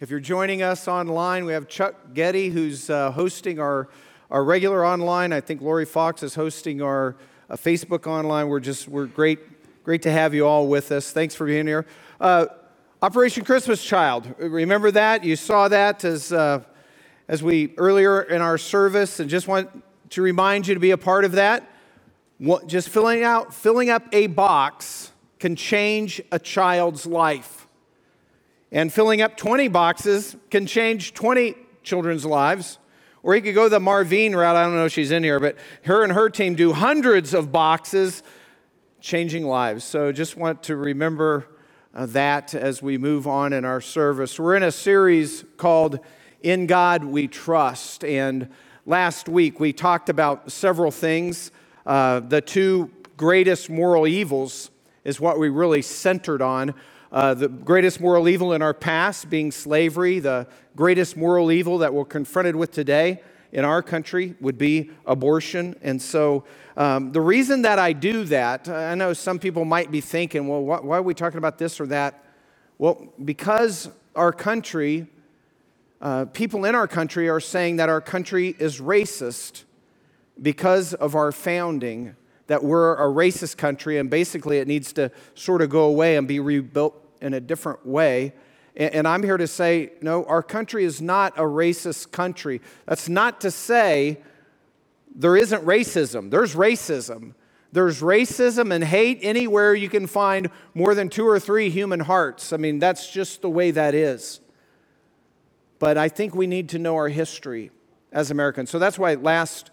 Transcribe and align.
If 0.00 0.10
you're 0.10 0.20
joining 0.20 0.62
us 0.62 0.86
online, 0.86 1.44
we 1.44 1.52
have 1.54 1.66
Chuck 1.66 2.14
Getty 2.14 2.50
who's 2.50 2.88
uh, 2.88 3.10
hosting 3.10 3.58
our, 3.58 3.88
our 4.30 4.44
regular 4.44 4.86
online. 4.86 5.32
I 5.32 5.40
think 5.40 5.60
Lori 5.60 5.84
Fox 5.84 6.22
is 6.22 6.36
hosting 6.36 6.80
our 6.80 7.16
uh, 7.50 7.56
Facebook 7.56 8.06
online. 8.06 8.46
We're 8.46 8.60
just, 8.60 8.86
we're 8.86 9.06
great, 9.06 9.40
great 9.82 10.02
to 10.02 10.12
have 10.12 10.34
you 10.34 10.46
all 10.46 10.68
with 10.68 10.92
us. 10.92 11.10
Thanks 11.10 11.34
for 11.34 11.48
being 11.48 11.66
here. 11.66 11.84
Uh, 12.20 12.46
Operation 13.02 13.44
Christmas 13.44 13.82
Child. 13.84 14.32
Remember 14.38 14.92
that? 14.92 15.24
You 15.24 15.34
saw 15.34 15.66
that 15.66 16.04
as, 16.04 16.32
uh, 16.32 16.62
as 17.26 17.42
we 17.42 17.74
earlier 17.76 18.22
in 18.22 18.40
our 18.40 18.56
service, 18.56 19.18
and 19.18 19.28
just 19.28 19.48
want 19.48 19.68
to 20.10 20.22
remind 20.22 20.68
you 20.68 20.74
to 20.74 20.80
be 20.80 20.92
a 20.92 20.96
part 20.96 21.24
of 21.24 21.32
that. 21.32 21.68
Just 22.68 22.88
filling 22.88 23.24
out, 23.24 23.52
filling 23.52 23.90
up 23.90 24.04
a 24.12 24.28
box 24.28 25.10
can 25.40 25.56
change 25.56 26.22
a 26.30 26.38
child's 26.38 27.04
life. 27.04 27.57
And 28.70 28.92
filling 28.92 29.22
up 29.22 29.36
20 29.36 29.68
boxes 29.68 30.36
can 30.50 30.66
change 30.66 31.14
20 31.14 31.54
children's 31.82 32.26
lives. 32.26 32.78
Or 33.22 33.34
you 33.34 33.42
could 33.42 33.54
go 33.54 33.68
the 33.68 33.80
Marvine 33.80 34.34
route. 34.34 34.56
I 34.56 34.64
don't 34.64 34.74
know 34.74 34.84
if 34.84 34.92
she's 34.92 35.10
in 35.10 35.24
here, 35.24 35.40
but 35.40 35.56
her 35.84 36.04
and 36.04 36.12
her 36.12 36.28
team 36.28 36.54
do 36.54 36.72
hundreds 36.72 37.34
of 37.34 37.50
boxes, 37.50 38.22
changing 39.00 39.46
lives. 39.46 39.84
So 39.84 40.12
just 40.12 40.36
want 40.36 40.62
to 40.64 40.76
remember 40.76 41.46
uh, 41.94 42.06
that 42.06 42.54
as 42.54 42.82
we 42.82 42.98
move 42.98 43.26
on 43.26 43.52
in 43.52 43.64
our 43.64 43.80
service. 43.80 44.38
We're 44.38 44.54
in 44.54 44.62
a 44.62 44.72
series 44.72 45.44
called 45.56 45.98
In 46.42 46.66
God 46.66 47.04
We 47.04 47.26
Trust. 47.26 48.04
And 48.04 48.50
last 48.84 49.28
week 49.28 49.58
we 49.58 49.72
talked 49.72 50.08
about 50.08 50.52
several 50.52 50.90
things. 50.90 51.50
Uh, 51.86 52.20
the 52.20 52.42
two 52.42 52.90
greatest 53.16 53.70
moral 53.70 54.06
evils 54.06 54.70
is 55.04 55.18
what 55.18 55.38
we 55.38 55.48
really 55.48 55.82
centered 55.82 56.42
on. 56.42 56.74
Uh, 57.10 57.32
the 57.32 57.48
greatest 57.48 58.00
moral 58.00 58.28
evil 58.28 58.52
in 58.52 58.60
our 58.60 58.74
past 58.74 59.30
being 59.30 59.50
slavery, 59.50 60.18
the 60.18 60.46
greatest 60.76 61.16
moral 61.16 61.50
evil 61.50 61.78
that 61.78 61.92
we're 61.94 62.04
confronted 62.04 62.54
with 62.54 62.70
today 62.70 63.22
in 63.50 63.64
our 63.64 63.82
country 63.82 64.34
would 64.40 64.58
be 64.58 64.90
abortion. 65.06 65.74
And 65.82 66.00
so, 66.02 66.44
um, 66.76 67.12
the 67.12 67.20
reason 67.20 67.62
that 67.62 67.78
I 67.78 67.94
do 67.94 68.24
that, 68.24 68.68
I 68.68 68.94
know 68.94 69.14
some 69.14 69.38
people 69.38 69.64
might 69.64 69.90
be 69.90 70.00
thinking, 70.00 70.46
well, 70.46 70.62
why, 70.62 70.80
why 70.80 70.98
are 70.98 71.02
we 71.02 71.14
talking 71.14 71.38
about 71.38 71.58
this 71.58 71.80
or 71.80 71.86
that? 71.86 72.24
Well, 72.76 73.12
because 73.24 73.90
our 74.14 74.32
country, 74.32 75.06
uh, 76.00 76.26
people 76.26 76.66
in 76.66 76.74
our 76.74 76.86
country 76.86 77.28
are 77.28 77.40
saying 77.40 77.76
that 77.76 77.88
our 77.88 78.00
country 78.02 78.54
is 78.58 78.80
racist 78.80 79.64
because 80.40 80.92
of 80.94 81.16
our 81.16 81.32
founding 81.32 82.14
that 82.48 82.64
we're 82.64 82.94
a 82.94 83.06
racist 83.06 83.56
country 83.56 83.98
and 83.98 84.10
basically 84.10 84.58
it 84.58 84.66
needs 84.66 84.92
to 84.94 85.10
sort 85.34 85.62
of 85.62 85.70
go 85.70 85.84
away 85.84 86.16
and 86.16 86.26
be 86.26 86.40
rebuilt 86.40 86.94
in 87.20 87.34
a 87.34 87.40
different 87.40 87.86
way. 87.86 88.32
And 88.76 89.08
I'm 89.08 89.22
here 89.22 89.36
to 89.36 89.46
say, 89.46 89.92
no, 90.02 90.24
our 90.24 90.42
country 90.42 90.84
is 90.84 91.00
not 91.02 91.36
a 91.36 91.42
racist 91.42 92.12
country. 92.12 92.60
That's 92.86 93.08
not 93.08 93.40
to 93.40 93.50
say 93.50 94.22
there 95.14 95.36
isn't 95.36 95.64
racism. 95.64 96.30
There's 96.30 96.54
racism. 96.54 97.34
There's 97.72 98.00
racism 98.00 98.72
and 98.72 98.82
hate 98.84 99.18
anywhere 99.22 99.74
you 99.74 99.88
can 99.88 100.06
find 100.06 100.48
more 100.74 100.94
than 100.94 101.08
two 101.08 101.26
or 101.26 101.40
three 101.40 101.70
human 101.70 102.00
hearts. 102.00 102.52
I 102.52 102.56
mean, 102.56 102.78
that's 102.78 103.10
just 103.10 103.42
the 103.42 103.50
way 103.50 103.72
that 103.72 103.94
is. 103.94 104.40
But 105.78 105.98
I 105.98 106.08
think 106.08 106.34
we 106.34 106.46
need 106.46 106.70
to 106.70 106.78
know 106.78 106.94
our 106.94 107.08
history 107.08 107.72
as 108.12 108.30
Americans. 108.30 108.70
So 108.70 108.78
that's 108.78 108.98
why 108.98 109.14
last 109.14 109.70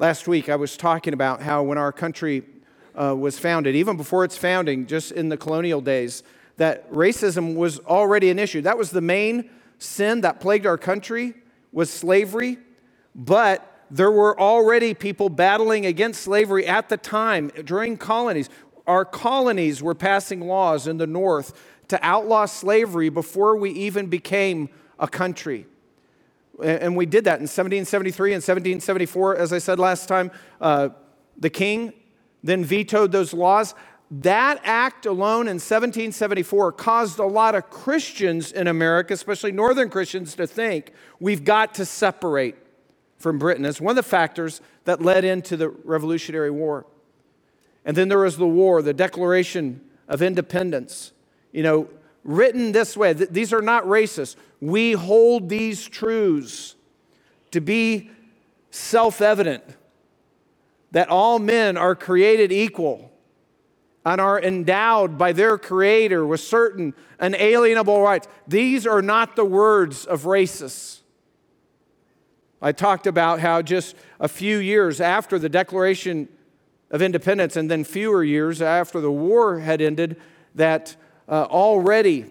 Last 0.00 0.26
week, 0.26 0.48
I 0.48 0.56
was 0.56 0.78
talking 0.78 1.12
about 1.12 1.42
how 1.42 1.62
when 1.62 1.76
our 1.76 1.92
country 1.92 2.42
uh, 2.94 3.14
was 3.14 3.38
founded, 3.38 3.76
even 3.76 3.98
before 3.98 4.24
its 4.24 4.34
founding, 4.34 4.86
just 4.86 5.12
in 5.12 5.28
the 5.28 5.36
colonial 5.36 5.82
days, 5.82 6.22
that 6.56 6.90
racism 6.90 7.54
was 7.54 7.80
already 7.80 8.30
an 8.30 8.38
issue. 8.38 8.62
That 8.62 8.78
was 8.78 8.92
the 8.92 9.02
main 9.02 9.50
sin 9.76 10.22
that 10.22 10.40
plagued 10.40 10.64
our 10.64 10.78
country 10.78 11.34
was 11.70 11.90
slavery, 11.90 12.56
but 13.14 13.84
there 13.90 14.10
were 14.10 14.40
already 14.40 14.94
people 14.94 15.28
battling 15.28 15.84
against 15.84 16.22
slavery 16.22 16.66
at 16.66 16.88
the 16.88 16.96
time 16.96 17.50
during 17.66 17.98
colonies. 17.98 18.48
Our 18.86 19.04
colonies 19.04 19.82
were 19.82 19.94
passing 19.94 20.40
laws 20.40 20.86
in 20.86 20.96
the 20.96 21.06
North 21.06 21.52
to 21.88 21.98
outlaw 22.02 22.46
slavery 22.46 23.10
before 23.10 23.54
we 23.54 23.68
even 23.72 24.06
became 24.06 24.70
a 24.98 25.06
country. 25.06 25.66
And 26.62 26.96
we 26.96 27.06
did 27.06 27.24
that 27.24 27.38
in 27.38 27.44
1773 27.44 28.32
and 28.32 28.36
1774, 28.36 29.36
as 29.36 29.52
I 29.52 29.58
said 29.58 29.78
last 29.78 30.08
time. 30.08 30.30
Uh, 30.60 30.90
the 31.36 31.50
king 31.50 31.92
then 32.42 32.64
vetoed 32.64 33.12
those 33.12 33.32
laws. 33.32 33.74
That 34.10 34.60
act 34.64 35.06
alone 35.06 35.46
in 35.46 35.56
1774 35.56 36.72
caused 36.72 37.18
a 37.18 37.24
lot 37.24 37.54
of 37.54 37.70
Christians 37.70 38.50
in 38.50 38.66
America, 38.66 39.14
especially 39.14 39.52
Northern 39.52 39.88
Christians, 39.88 40.34
to 40.34 40.46
think 40.46 40.92
we've 41.20 41.44
got 41.44 41.74
to 41.74 41.84
separate 41.84 42.56
from 43.18 43.38
Britain. 43.38 43.64
It's 43.64 43.80
one 43.80 43.92
of 43.92 43.96
the 43.96 44.08
factors 44.08 44.60
that 44.84 45.00
led 45.00 45.24
into 45.24 45.56
the 45.56 45.68
Revolutionary 45.68 46.50
War. 46.50 46.86
And 47.84 47.96
then 47.96 48.08
there 48.08 48.18
was 48.18 48.36
the 48.36 48.48
war, 48.48 48.82
the 48.82 48.92
Declaration 48.92 49.80
of 50.08 50.22
Independence. 50.22 51.12
You 51.52 51.62
know, 51.62 51.88
written 52.24 52.72
this 52.72 52.96
way. 52.96 53.12
These 53.12 53.52
are 53.52 53.62
not 53.62 53.84
racist. 53.84 54.36
We 54.60 54.92
hold 54.92 55.48
these 55.48 55.88
truths 55.88 56.76
to 57.50 57.60
be 57.60 58.10
self 58.70 59.20
evident 59.20 59.64
that 60.92 61.08
all 61.08 61.38
men 61.38 61.76
are 61.76 61.94
created 61.94 62.52
equal 62.52 63.10
and 64.04 64.20
are 64.20 64.40
endowed 64.40 65.18
by 65.18 65.32
their 65.32 65.58
Creator 65.58 66.26
with 66.26 66.40
certain 66.40 66.94
unalienable 67.18 68.00
rights. 68.00 68.28
These 68.48 68.86
are 68.86 69.02
not 69.02 69.36
the 69.36 69.44
words 69.44 70.06
of 70.06 70.22
racists. 70.22 71.00
I 72.62 72.72
talked 72.72 73.06
about 73.06 73.40
how 73.40 73.62
just 73.62 73.94
a 74.18 74.28
few 74.28 74.58
years 74.58 75.00
after 75.00 75.38
the 75.38 75.48
Declaration 75.48 76.28
of 76.90 77.02
Independence, 77.02 77.56
and 77.56 77.70
then 77.70 77.84
fewer 77.84 78.24
years 78.24 78.60
after 78.60 79.00
the 79.00 79.12
war 79.12 79.60
had 79.60 79.80
ended, 79.80 80.20
that 80.54 80.96
uh, 81.30 81.44
already 81.44 82.26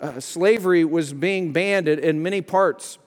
uh, 0.00 0.20
slavery 0.20 0.84
was 0.84 1.12
being 1.12 1.52
banned 1.52 1.88
in 1.88 2.22
many 2.22 2.40
parts 2.40 2.98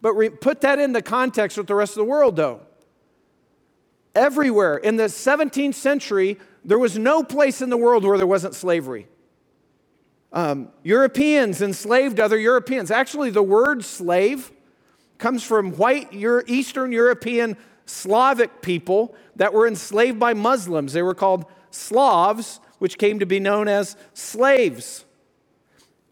But 0.03 0.15
re- 0.15 0.31
put 0.31 0.61
that 0.63 0.79
into 0.79 1.01
context 1.01 1.57
with 1.57 1.67
the 1.67 1.75
rest 1.75 1.93
of 1.93 1.97
the 1.97 2.05
world, 2.05 2.37
though. 2.37 2.61
Everywhere 4.15 4.77
in 4.77 4.97
the 4.97 5.05
17th 5.05 5.75
century, 5.75 6.39
there 6.65 6.79
was 6.79 6.99
no 6.99 7.23
place 7.23 7.63
in 7.63 7.71
the 7.71 7.77
world 7.77 8.05
where 8.05 8.19
there 8.19 8.27
wasn't 8.27 8.55
slavery. 8.55 9.07
Um, 10.33 10.69
Europeans 10.83 11.61
enslaved 11.61 12.21
other 12.21 12.39
Europeans. 12.39 12.91
Actually, 12.91 13.31
the 13.31 13.43
word 13.43 13.85
slave 13.85 14.53
comes 15.19 15.43
from 15.43 15.73
white 15.73 16.13
Euro- 16.13 16.45
Eastern 16.47 16.93
European 16.93 17.57
Slavic 17.87 18.63
people 18.63 19.15
that 19.37 19.53
were 19.53 19.67
enslaved 19.67 20.19
by 20.19 20.35
Muslims. 20.35 20.93
They 20.93 21.03
were 21.03 21.15
called 21.15 21.47
Slavs, 21.71 22.61
which 22.79 22.99
came 22.99 23.19
to 23.19 23.27
be 23.27 23.41
known 23.41 23.67
as 23.69 23.97
slaves. 24.15 25.05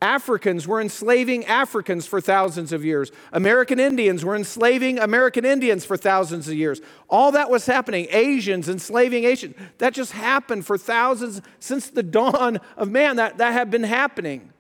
Africans 0.00 0.68
were 0.68 0.80
enslaving 0.80 1.44
Africans 1.46 2.06
for 2.06 2.20
thousands 2.20 2.72
of 2.72 2.84
years. 2.84 3.10
American 3.32 3.80
Indians 3.80 4.24
were 4.24 4.36
enslaving 4.36 4.98
American 4.98 5.44
Indians 5.44 5.84
for 5.84 5.96
thousands 5.96 6.46
of 6.46 6.54
years. 6.54 6.80
All 7.08 7.32
that 7.32 7.50
was 7.50 7.66
happening. 7.66 8.06
Asians 8.10 8.68
enslaving 8.68 9.24
Asians. 9.24 9.56
That 9.78 9.94
just 9.94 10.12
happened 10.12 10.66
for 10.66 10.78
thousands 10.78 11.42
since 11.58 11.90
the 11.90 12.04
dawn 12.04 12.60
of 12.76 12.90
man. 12.90 13.16
That, 13.16 13.38
that 13.38 13.52
had 13.52 13.70
been 13.72 13.82
happening. 13.82 14.52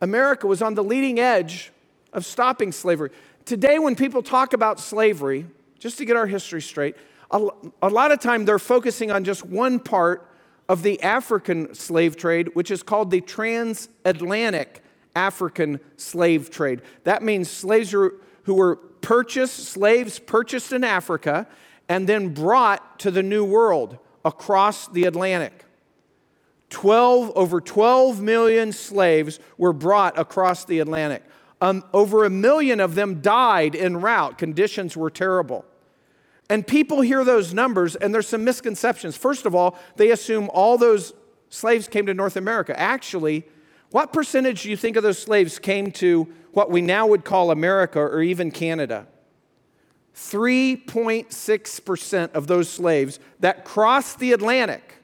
America 0.00 0.48
was 0.48 0.60
on 0.60 0.74
the 0.74 0.84
leading 0.84 1.20
edge 1.20 1.70
of 2.12 2.26
stopping 2.26 2.72
slavery. 2.72 3.10
Today, 3.44 3.78
when 3.78 3.94
people 3.94 4.22
talk 4.22 4.52
about 4.52 4.80
slavery, 4.80 5.46
just 5.78 5.98
to 5.98 6.04
get 6.04 6.16
our 6.16 6.26
history 6.26 6.60
straight, 6.60 6.96
a, 7.30 7.48
a 7.82 7.88
lot 7.88 8.10
of 8.10 8.18
time 8.18 8.44
they're 8.44 8.58
focusing 8.58 9.12
on 9.12 9.22
just 9.22 9.44
one 9.44 9.78
part 9.78 10.27
of 10.68 10.82
the 10.82 11.02
African 11.02 11.74
slave 11.74 12.16
trade, 12.16 12.50
which 12.54 12.70
is 12.70 12.82
called 12.82 13.10
the 13.10 13.20
transatlantic 13.20 14.82
African 15.16 15.80
slave 15.96 16.50
trade. 16.50 16.82
That 17.04 17.22
means 17.22 17.50
slaves 17.50 17.90
who 17.90 18.54
were 18.54 18.76
purchased, 18.76 19.64
slaves 19.64 20.18
purchased 20.18 20.72
in 20.72 20.84
Africa, 20.84 21.46
and 21.88 22.06
then 22.06 22.34
brought 22.34 22.98
to 23.00 23.10
the 23.10 23.22
New 23.22 23.44
World 23.44 23.98
across 24.24 24.88
the 24.88 25.04
Atlantic. 25.04 25.64
12, 26.70 27.32
over 27.34 27.60
12 27.60 28.20
million 28.20 28.72
slaves 28.72 29.40
were 29.56 29.72
brought 29.72 30.18
across 30.18 30.64
the 30.64 30.80
Atlantic. 30.80 31.22
Um, 31.60 31.82
over 31.92 32.24
a 32.24 32.30
million 32.30 32.78
of 32.78 32.94
them 32.94 33.20
died 33.20 33.74
en 33.74 34.00
route. 34.00 34.38
Conditions 34.38 34.96
were 34.96 35.10
terrible. 35.10 35.64
And 36.50 36.66
people 36.66 37.02
hear 37.02 37.24
those 37.24 37.52
numbers, 37.52 37.94
and 37.96 38.14
there's 38.14 38.26
some 38.26 38.44
misconceptions. 38.44 39.16
First 39.16 39.44
of 39.44 39.54
all, 39.54 39.78
they 39.96 40.10
assume 40.10 40.48
all 40.52 40.78
those 40.78 41.12
slaves 41.50 41.88
came 41.88 42.06
to 42.06 42.14
North 42.14 42.36
America. 42.36 42.78
Actually, 42.78 43.44
what 43.90 44.12
percentage 44.12 44.62
do 44.62 44.70
you 44.70 44.76
think 44.76 44.96
of 44.96 45.02
those 45.02 45.18
slaves 45.18 45.58
came 45.58 45.90
to 45.92 46.28
what 46.52 46.70
we 46.70 46.80
now 46.80 47.06
would 47.06 47.24
call 47.24 47.50
America 47.50 48.00
or 48.00 48.22
even 48.22 48.50
Canada? 48.50 49.06
3.6% 50.14 52.32
of 52.32 52.46
those 52.46 52.68
slaves 52.68 53.20
that 53.40 53.64
crossed 53.64 54.18
the 54.18 54.32
Atlantic, 54.32 54.94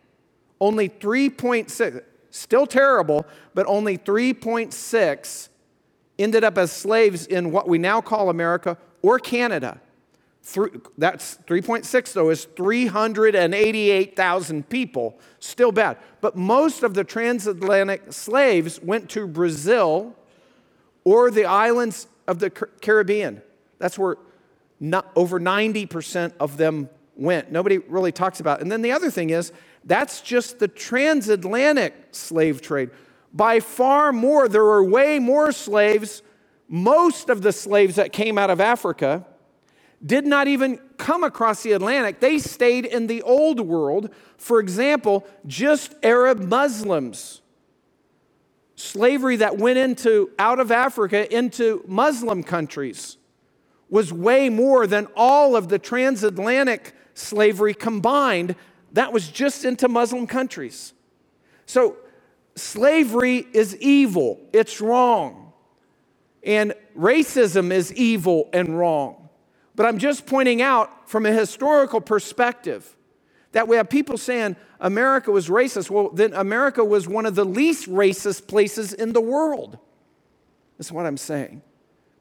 only 0.61 0.89
3.6, 0.89 2.03
still 2.31 2.67
terrible, 2.67 3.25
but 3.55 3.67
only 3.67 3.97
3.6 3.97 5.49
ended 6.19 6.43
up 6.43 6.59
as 6.59 6.73
slaves 6.73 7.27
in 7.27 7.53
what 7.53 7.69
we 7.69 7.79
now 7.79 8.01
call 8.01 8.29
America 8.29 8.77
or 9.03 9.19
Canada. 9.19 9.81
That's 10.99 11.39
3.6 11.47 12.13
though 12.13 12.29
is 12.31 12.45
388,000 12.45 14.69
people. 14.69 15.19
Still 15.41 15.73
bad. 15.73 15.97
But 16.21 16.37
most 16.37 16.83
of 16.83 16.93
the 16.95 17.03
transatlantic 17.03 18.13
slaves 18.13 18.81
went 18.83 19.09
to 19.11 19.27
Brazil 19.27 20.15
or 21.03 21.31
the 21.31 21.47
islands 21.47 22.09
of 22.27 22.41
the 22.41 22.51
Caribbean. 22.51 23.41
That's 23.79 23.99
where 23.99 24.17
over 25.17 25.41
90% 25.41 26.35
of 26.39 26.59
them 26.59 26.91
went. 27.17 27.51
Nobody 27.51 27.79
really 27.79 28.13
talks 28.13 28.41
about 28.41 28.59
it. 28.59 28.63
And 28.63 28.73
then 28.73 28.83
the 28.83 28.93
other 28.93 29.11
thing 29.11 29.31
is, 29.31 29.51
that's 29.85 30.21
just 30.21 30.59
the 30.59 30.69
transatlantic 30.69 31.95
slave 32.11 32.61
trade. 32.61 32.91
By 33.33 33.61
far 33.61 34.13
more, 34.13 34.47
there 34.49 34.65
were 34.65 34.85
way 34.85 35.19
more 35.19 35.53
slaves. 35.53 36.23
Most 36.69 37.31
of 37.31 37.41
the 37.43 37.53
slaves 37.53 37.97
that 37.97 38.13
came 38.13 38.39
out 38.39 38.51
of 38.51 38.61
Africa 38.61 39.27
did 40.05 40.27
not 40.27 40.49
even 40.49 40.79
come 40.99 41.25
across 41.25 41.63
the 41.63 41.73
Atlantic. 41.73 42.21
They 42.21 42.39
stayed 42.39 42.85
in 42.85 43.07
the 43.07 43.23
old 43.23 43.61
world. 43.61 44.11
For 44.37 44.61
example, 44.61 45.27
just 45.47 45.95
Arab 46.03 46.41
Muslims. 46.41 47.41
Slavery 48.77 49.37
that 49.37 49.57
went 49.57 49.79
into 49.79 50.31
out 50.39 50.59
of 50.59 50.71
Africa 50.71 51.33
into 51.35 51.83
Muslim 51.87 52.43
countries 52.43 53.17
was 53.89 54.13
way 54.13 54.49
more 54.49 54.87
than 54.87 55.07
all 55.17 55.55
of 55.57 55.69
the 55.69 55.79
transatlantic 55.79 56.95
slavery 57.15 57.75
combined. 57.75 58.57
That 58.93 59.13
was 59.13 59.29
just 59.29 59.65
into 59.65 59.89
Muslim 59.89 60.27
countries. 60.27 60.93
So 61.67 61.97
slavery 62.57 63.47
is 63.53 63.77
evil. 63.77 64.41
It's 64.53 64.81
wrong. 64.81 65.53
And 66.43 66.75
racism 66.99 67.71
is 67.71 67.93
evil 67.95 68.51
and 68.53 68.77
wrong. 68.79 69.24
But 69.75 69.87
I'm 69.87 69.99
just 69.99 70.27
pointing 70.27 70.63
out 70.63 71.09
from 71.09 71.27
a 71.27 71.33
historical 71.33 72.01
perspective 72.01 72.97
that 73.53 73.69
we 73.69 73.77
have 73.77 73.89
people 73.89 74.19
saying 74.19 74.57
America 74.81 75.31
was 75.31 75.49
racist. 75.49 75.91
Well, 75.91 76.11
then 76.11 76.33
America 76.35 76.85
was 76.85 77.09
one 77.09 77.27
of 77.27 77.35
the 77.35 77.45
least 77.45 77.89
racist 77.89 78.47
places 78.47 78.93
in 78.93 79.13
the 79.13 79.21
world. 79.21 79.79
That's 80.79 80.93
what 80.93 81.07
I'm 81.07 81.17
saying. 81.17 81.63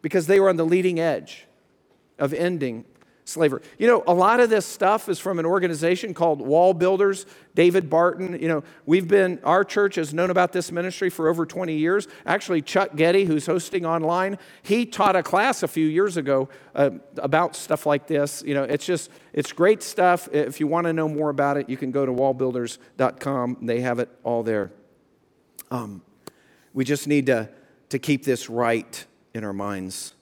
Because 0.02 0.28
they 0.28 0.40
were 0.40 0.50
on 0.50 0.58
the 0.58 0.66
leading 0.66 1.00
edge 1.00 1.48
of 2.20 2.34
ending 2.34 2.86
slavery. 3.26 3.62
You 3.78 3.88
know, 3.88 4.04
a 4.06 4.14
lot 4.14 4.40
of 4.40 4.50
this 4.50 4.66
stuff 4.66 5.08
is 5.08 5.20
from 5.20 5.40
an 5.40 5.46
organization 5.46 6.14
called 6.14 6.42
WallBuilders, 6.42 7.26
David 7.56 7.90
Barton. 7.90 8.40
You 8.40 8.48
know, 8.48 8.64
we've 8.86 9.08
been, 9.08 9.40
our 9.44 9.64
church 9.64 9.96
has 9.96 10.14
known 10.14 10.30
about 10.30 10.52
this 10.52 10.72
ministry 10.72 11.10
for 11.10 11.30
over 11.30 11.46
20 11.46 11.76
years. 11.76 12.08
Actually, 12.26 12.62
Chuck 12.62 12.96
Getty, 12.96 13.26
who's 13.26 13.46
hosting 13.46 13.86
online, 13.86 14.38
he 14.62 14.86
taught 14.86 15.16
a 15.16 15.24
class 15.24 15.64
a 15.64 15.68
few 15.68 15.88
years 15.88 16.18
ago 16.18 16.50
uh, 16.76 16.92
about 17.18 17.56
stuff 17.56 17.86
like 17.86 18.08
this. 18.08 18.44
You 18.46 18.54
know, 18.54 18.64
it's 18.64 18.86
just, 18.86 19.10
it's 19.32 19.52
great 19.52 19.84
stuff. 19.84 20.28
If 20.32 20.60
you 20.60 20.68
want 20.68 20.88
to 20.88 20.94
know 20.94 21.08
more 21.08 21.30
about 21.30 21.58
it, 21.58 21.70
you 21.70 21.78
can 21.78 21.92
go 21.92 22.06
to 22.06 22.12
wallbuilders.com. 22.12 23.58
They 23.62 23.82
have 23.82 24.00
it 24.00 24.10
all 24.24 24.44
there. 24.44 24.72
Um, 25.72 26.02
we 26.74 26.84
just 26.84 27.08
need 27.08 27.28
to, 27.28 27.50
to 27.90 28.00
keep 28.00 28.26
this 28.26 28.50
right 28.50 29.06
in 29.34 29.44
our 29.44 29.54
minds. 29.54 30.14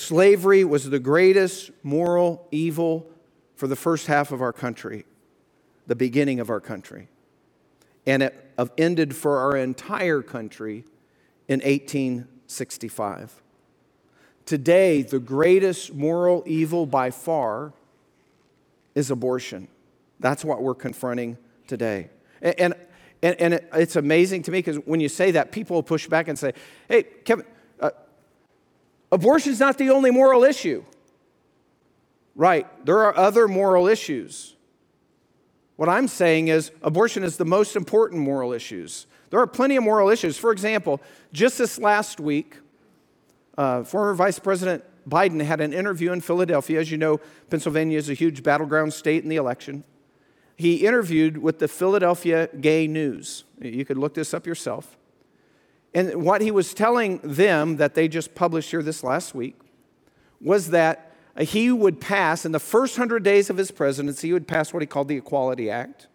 Slavery 0.00 0.64
was 0.64 0.88
the 0.88 0.98
greatest 0.98 1.70
moral 1.82 2.48
evil 2.50 3.06
for 3.54 3.66
the 3.66 3.76
first 3.76 4.06
half 4.06 4.32
of 4.32 4.40
our 4.40 4.52
country, 4.52 5.04
the 5.86 5.94
beginning 5.94 6.40
of 6.40 6.48
our 6.48 6.58
country. 6.58 7.08
And 8.06 8.22
it 8.22 8.34
ended 8.78 9.14
for 9.14 9.36
our 9.36 9.58
entire 9.58 10.22
country 10.22 10.84
in 11.48 11.60
1865. 11.60 13.42
Today, 14.46 15.02
the 15.02 15.18
greatest 15.18 15.92
moral 15.92 16.44
evil 16.46 16.86
by 16.86 17.10
far 17.10 17.74
is 18.94 19.10
abortion. 19.10 19.68
That's 20.18 20.46
what 20.46 20.62
we're 20.62 20.74
confronting 20.74 21.36
today. 21.66 22.08
And, 22.40 22.74
and, 23.22 23.38
and 23.38 23.60
it's 23.74 23.96
amazing 23.96 24.44
to 24.44 24.50
me 24.50 24.60
because 24.60 24.76
when 24.76 25.00
you 25.00 25.10
say 25.10 25.32
that, 25.32 25.52
people 25.52 25.74
will 25.74 25.82
push 25.82 26.08
back 26.08 26.26
and 26.26 26.38
say, 26.38 26.54
hey, 26.88 27.02
Kevin, 27.02 27.44
Abortion 29.12 29.52
is 29.52 29.60
not 29.60 29.78
the 29.78 29.90
only 29.90 30.10
moral 30.10 30.44
issue. 30.44 30.84
Right, 32.36 32.66
there 32.86 32.98
are 32.98 33.16
other 33.16 33.48
moral 33.48 33.86
issues. 33.86 34.54
What 35.76 35.88
I'm 35.88 36.08
saying 36.08 36.48
is, 36.48 36.70
abortion 36.82 37.24
is 37.24 37.36
the 37.36 37.44
most 37.44 37.74
important 37.74 38.22
moral 38.22 38.52
issues. 38.52 39.06
There 39.30 39.40
are 39.40 39.46
plenty 39.46 39.76
of 39.76 39.82
moral 39.82 40.10
issues. 40.10 40.36
For 40.36 40.52
example, 40.52 41.00
just 41.32 41.58
this 41.58 41.78
last 41.78 42.20
week, 42.20 42.58
uh, 43.56 43.84
former 43.84 44.14
Vice 44.14 44.38
President 44.38 44.84
Biden 45.08 45.42
had 45.42 45.60
an 45.60 45.72
interview 45.72 46.12
in 46.12 46.20
Philadelphia. 46.20 46.80
As 46.80 46.90
you 46.90 46.98
know, 46.98 47.20
Pennsylvania 47.48 47.98
is 47.98 48.10
a 48.10 48.14
huge 48.14 48.42
battleground 48.42 48.92
state 48.92 49.22
in 49.22 49.28
the 49.28 49.36
election. 49.36 49.84
He 50.56 50.86
interviewed 50.86 51.38
with 51.38 51.58
the 51.58 51.68
Philadelphia 51.68 52.48
Gay 52.60 52.86
News. 52.86 53.44
You 53.60 53.84
could 53.84 53.96
look 53.96 54.14
this 54.14 54.34
up 54.34 54.46
yourself. 54.46 54.98
And 55.92 56.22
what 56.24 56.40
he 56.40 56.50
was 56.50 56.72
telling 56.72 57.18
them 57.18 57.76
that 57.76 57.94
they 57.94 58.06
just 58.06 58.34
published 58.34 58.70
here 58.70 58.82
this 58.82 59.02
last 59.02 59.34
week 59.34 59.56
was 60.40 60.70
that 60.70 61.12
he 61.38 61.72
would 61.72 62.00
pass, 62.00 62.44
in 62.44 62.52
the 62.52 62.60
first 62.60 62.96
hundred 62.96 63.22
days 63.22 63.50
of 63.50 63.56
his 63.56 63.70
presidency, 63.70 64.28
he 64.28 64.32
would 64.32 64.48
pass 64.48 64.72
what 64.72 64.82
he 64.82 64.86
called 64.86 65.08
the 65.08 65.16
Equality 65.16 65.70
Act, 65.70 66.06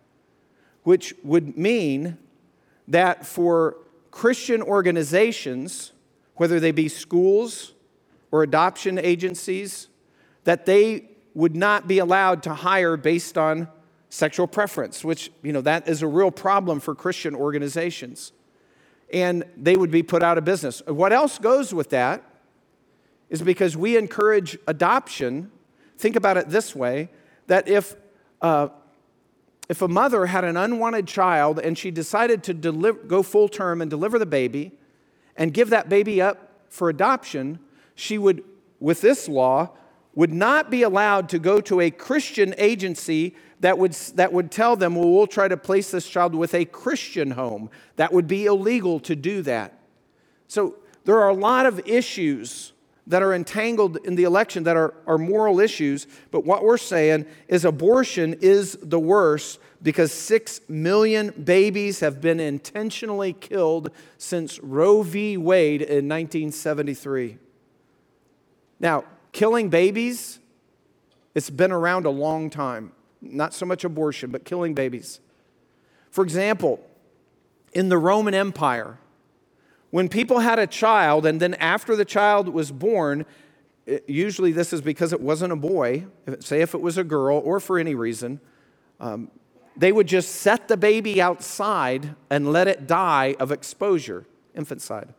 which 0.84 1.13
would 1.24 1.58
mean 1.58 2.17
that 2.88 3.25
for 3.25 3.77
Christian 4.12 4.62
organizations, 4.62 5.91
whether 6.36 6.60
they 6.60 6.72
be 6.72 6.88
schools 6.88 7.74
or 8.32 8.44
adoption 8.44 8.98
agencies, 8.98 9.88
that 10.44 10.65
they 10.65 11.10
would 11.34 11.55
not 11.55 11.88
be 11.88 12.00
allowed 12.00 12.44
to 12.44 12.53
hire 12.53 12.96
based 12.96 13.38
on 13.38 13.67
sexual 14.10 14.48
preference, 14.48 15.03
which, 15.03 15.32
you 15.41 15.51
know, 15.51 15.62
that 15.62 15.88
is 15.88 16.01
a 16.01 16.08
real 16.08 16.32
problem 16.32 16.79
for 16.79 16.96
Christian 16.96 17.36
organizations 17.36 18.32
and 19.13 19.43
they 19.55 19.75
would 19.75 19.91
be 19.91 20.03
put 20.03 20.24
out 20.24 20.38
of 20.38 20.45
business. 20.45 20.81
What 20.88 21.13
else 21.13 21.38
goes 21.38 21.74
with 21.74 21.89
that 21.91 22.24
is 23.29 23.41
because 23.41 23.75
we 23.75 23.97
encourage 23.97 24.57
adoption. 24.67 25.51
Think 25.97 26.15
about 26.15 26.38
it 26.38 26.50
this 26.50 26.75
way 26.75 27.09
that 27.47 27.67
if, 27.67 27.95
uh, 28.41 28.69
if 29.69 29.81
a 29.81 29.88
mother 29.88 30.27
had 30.27 30.43
an 30.43 30.57
unwanted 30.57 31.07
child 31.07 31.59
and 31.59 31.77
she 31.77 31.91
decided 31.91 32.43
to 32.43 32.53
deliver, 32.53 33.00
go 33.00 33.24
full 33.24 33.47
term 33.47 33.81
and 33.81 33.89
deliver 33.89 34.19
the 34.19 34.25
baby 34.25 34.71
and 35.35 35.53
give 35.53 35.69
that 35.69 35.89
baby 35.89 36.21
up 36.21 36.63
for 36.69 36.89
adoption, 36.89 37.59
she 37.95 38.17
would, 38.17 38.43
with 38.79 39.01
this 39.01 39.27
law, 39.27 39.71
would 40.15 40.34
not 40.34 40.72
be 40.72 40.81
allowed 40.81 41.29
to 41.29 41.39
go 41.39 41.60
to 41.62 41.81
a 41.81 41.91
Christian 41.91 42.55
agency 42.57 43.36
that 43.60 43.77
would, 43.77 43.93
that 44.15 44.34
would 44.34 44.51
tell 44.51 44.75
them, 44.75 44.95
well, 44.95 45.10
we'll 45.10 45.27
try 45.27 45.48
to 45.48 45.57
place 45.57 45.91
this 45.91 46.07
child 46.07 46.34
with 46.34 46.53
a 46.53 46.65
Christian 46.65 47.31
home. 47.31 47.69
That 47.98 48.13
would 48.13 48.27
be 48.27 48.45
illegal 48.45 49.00
to 49.01 49.15
do 49.15 49.41
that. 49.43 49.79
So 50.48 50.77
there 51.03 51.19
are 51.19 51.29
a 51.29 51.34
lot 51.36 51.65
of 51.65 51.79
issues 51.86 52.74
that 53.07 53.22
are 53.22 53.34
entangled 53.34 53.98
in 53.98 54.15
the 54.15 54.24
election 54.24 54.63
that 54.63 54.75
are, 54.75 54.93
are 55.05 55.17
moral 55.17 55.60
issues, 55.60 56.07
but 56.31 56.43
what 56.43 56.63
we're 56.63 56.77
saying 56.77 57.25
is 57.48 57.63
abortion 57.63 58.36
is 58.41 58.77
the 58.81 59.00
worst 59.00 59.60
because 59.84 60.12
six 60.12 60.62
million 60.67 61.29
babies 61.43 62.00
have 62.00 62.19
been 62.19 62.39
intentionally 62.39 63.34
killed 63.34 63.91
since 64.17 64.60
Roe 64.60 65.03
v. 65.03 65.38
Wade 65.38 65.84
in 65.84 66.10
1973. 66.10 67.38
Now, 68.79 69.03
killing 69.35 69.67
babies, 69.67 70.39
it's 71.35 71.49
been 71.49 71.73
around 71.73 72.05
a 72.05 72.09
long 72.09 72.49
time. 72.49 72.93
Not 73.21 73.53
so 73.53 73.65
much 73.65 73.83
abortion, 73.83 74.31
but 74.31 74.45
killing 74.45 74.73
babies. 74.73 75.19
For 76.09 76.23
example, 76.23 76.79
in 77.73 77.89
the 77.89 77.97
Roman 77.97 78.33
Empire, 78.33 78.97
when 79.91 80.07
people 80.07 80.39
had 80.39 80.57
a 80.57 80.65
child 80.65 81.25
and 81.25 81.41
then 81.41 81.53
after 81.55 81.97
the 81.97 82.05
child 82.05 82.47
was 82.47 82.71
born, 82.71 83.25
usually 84.07 84.53
this 84.53 84.71
is 84.71 84.81
because 84.81 85.11
it 85.11 85.19
wasn't 85.19 85.51
a 85.51 85.57
boy, 85.57 86.05
say 86.39 86.61
if 86.61 86.73
it 86.73 86.79
was 86.79 86.97
a 86.97 87.03
girl 87.03 87.37
or 87.39 87.59
for 87.59 87.77
any 87.77 87.93
reason, 87.93 88.39
um, 89.01 89.29
they 89.75 89.91
would 89.91 90.07
just 90.07 90.35
set 90.35 90.69
the 90.69 90.77
baby 90.77 91.21
outside 91.21 92.15
and 92.29 92.53
let 92.53 92.69
it 92.69 92.87
die 92.87 93.35
of 93.37 93.51
exposure, 93.51 94.25
infanticide. 94.53 95.13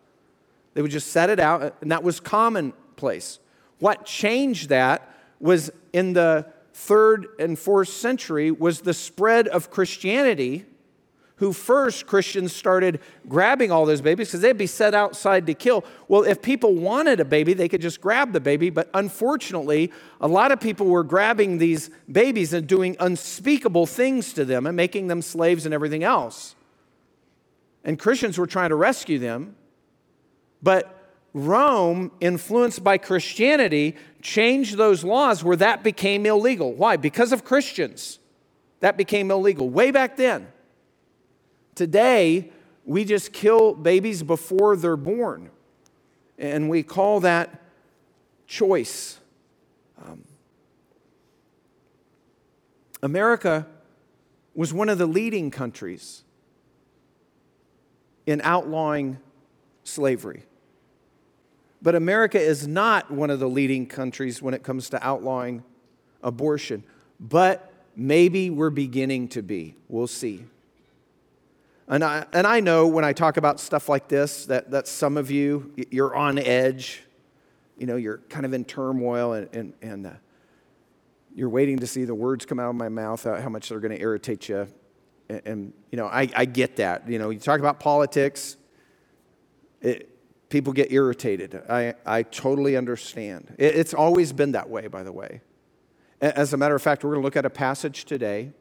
They 0.73 0.81
would 0.81 0.91
just 0.91 1.09
set 1.09 1.29
it 1.29 1.39
out, 1.39 1.77
and 1.83 1.93
that 1.93 2.03
was 2.03 2.19
commonplace. 2.19 3.41
What 3.79 4.07
changed 4.07 4.69
that 4.71 5.15
was 5.41 5.71
in 5.93 6.13
the 6.13 6.47
third 6.73 7.27
and 7.39 7.59
fourth 7.59 7.89
century 7.89 8.51
was 8.51 8.81
the 8.81 8.95
spread 8.95 9.49
of 9.49 9.71
Christianity 9.71 10.65
who 11.37 11.53
first 11.53 12.07
Christians 12.07 12.55
started 12.55 12.99
grabbing 13.29 13.71
all 13.71 13.85
those 13.85 14.01
babies 14.01 14.29
because 14.29 14.41
they'd 14.41 14.57
be 14.57 14.67
set 14.67 14.95
outside 14.95 15.47
to 15.47 15.55
kill. 15.55 15.85
Well, 16.09 16.23
if 16.23 16.41
people 16.41 16.75
wanted 16.75 17.21
a 17.21 17.27
baby, 17.27 17.53
they 17.53 17.69
could 17.69 17.83
just 17.83 18.01
grab 18.01 18.33
the 18.33 18.41
baby. 18.41 18.71
But 18.71 18.89
unfortunately, 18.95 19.93
a 20.21 20.29
lot 20.29 20.51
of 20.51 20.61
people 20.61 20.87
were 20.87 21.05
grabbing 21.05 21.59
these 21.59 21.91
babies 22.11 22.55
and 22.55 22.67
doing 22.67 22.97
unspeakable 23.01 23.87
things 23.87 24.33
to 24.33 24.47
them 24.47 24.67
and 24.67 24.75
making 24.77 25.09
them 25.09 25.21
slaves 25.21 25.67
and 25.67 25.75
everything 25.75 26.03
else. 26.03 26.55
And 27.85 27.99
Christians 27.99 28.39
were 28.39 28.47
trying 28.47 28.71
to 28.71 28.77
rescue 28.77 29.19
them. 29.19 29.57
But 30.63 30.96
Rome, 31.37 32.13
influenced 32.19 32.83
by 32.83 32.97
Christianity, 32.97 33.95
changed 34.23 34.79
those 34.79 35.05
laws 35.05 35.45
where 35.45 35.57
that 35.57 35.83
became 35.83 36.25
illegal. 36.25 36.73
Why? 36.73 36.97
Because 36.97 37.31
of 37.31 37.45
Christians. 37.45 38.19
That 38.81 38.97
became 38.97 39.31
illegal 39.31 39.69
way 39.69 39.91
back 39.91 40.17
then. 40.17 40.49
Today, 41.75 42.51
we 42.87 43.05
just 43.05 43.35
kill 43.35 43.75
babies 43.75 44.23
before 44.23 44.77
they're 44.77 44.97
born, 44.97 45.51
and 46.39 46.71
we 46.71 46.83
call 46.83 47.21
that 47.21 47.61
choice. 48.47 49.19
Um, 50.03 50.23
America 53.03 53.67
was 54.55 54.73
one 54.73 54.89
of 54.89 54.97
the 54.97 55.07
leading 55.07 55.51
countries 55.51 56.23
in 58.25 58.41
outlawing 58.43 59.19
slavery. 59.85 60.46
But 61.87 61.95
America 61.95 62.41
is 62.41 62.67
not 62.67 63.13
one 63.13 63.31
of 63.31 63.39
the 63.39 63.49
leading 63.49 63.87
countries 63.87 64.43
when 64.43 64.55
it 64.55 64.65
comes 64.65 64.91
to 64.91 65.07
outlawing 65.07 65.63
abortion. 66.21 66.83
But 67.21 67.73
maybe 67.95 68.51
we're 68.51 68.71
beginning 68.71 69.29
to 69.29 69.41
be. 69.41 69.77
We'll 69.87 70.09
see. 70.09 70.47
And 71.87 72.03
I, 72.03 72.27
and 72.33 72.45
I 72.45 72.59
know 72.59 72.89
when 72.89 73.05
I 73.05 73.13
talk 73.13 73.37
about 73.37 73.61
stuff 73.61 73.89
like 73.89 74.09
this 74.09 74.47
that, 74.47 74.73
that 74.73 74.89
some 74.89 75.17
of 75.17 75.31
you, 75.31 75.77
you're 75.93 76.13
on 76.13 76.41
edge. 76.41 77.05
You 77.79 77.87
know, 77.87 77.95
you're 77.95 78.19
kind 78.31 78.45
of 78.45 78.53
in 78.53 78.65
turmoil 78.65 79.35
and, 79.35 79.49
and, 79.55 79.73
and 79.81 80.07
uh, 80.09 80.11
you're 81.37 81.49
waiting 81.49 81.79
to 81.79 81.87
see 81.87 82.05
the 82.05 82.17
words 82.17 82.45
come 82.45 82.59
out 82.59 82.71
of 82.71 82.75
my 82.75 82.89
mouth, 82.89 83.25
uh, 83.25 83.41
how 83.41 83.49
much 83.49 83.69
they're 83.69 83.79
going 83.79 83.95
to 83.95 84.01
irritate 84.01 84.49
you. 84.49 84.67
And, 85.29 85.43
and, 85.45 85.73
you 85.93 85.99
know, 85.99 86.07
I, 86.07 86.29
I 86.35 86.47
get 86.47 86.75
that. 86.79 87.09
You 87.09 87.21
know, 87.21 87.31
you 87.31 87.39
talk 87.39 87.61
about 87.61 87.79
politics, 87.79 88.57
it, 89.81 90.11
people 90.49 90.73
get 90.73 90.93
irritated. 90.93 91.63
I, 91.69 91.95
I 92.05 92.23
totally 92.23 92.77
understand. 92.77 93.55
It, 93.59 93.75
it's 93.77 93.95
always 93.95 94.33
been 94.33 94.53
that 94.53 94.69
way, 94.69 94.87
by 94.87 95.03
the 95.03 95.13
way. 95.13 95.41
As 96.21 96.53
a 96.53 96.57
matter 96.57 96.75
of 96.75 96.83
fact, 96.83 97.05
we're 97.05 97.11
going 97.11 97.23
to 97.23 97.27
look 97.27 97.37
at 97.37 97.45
a 97.45 97.51
passage 97.51 98.05
today 98.05 98.53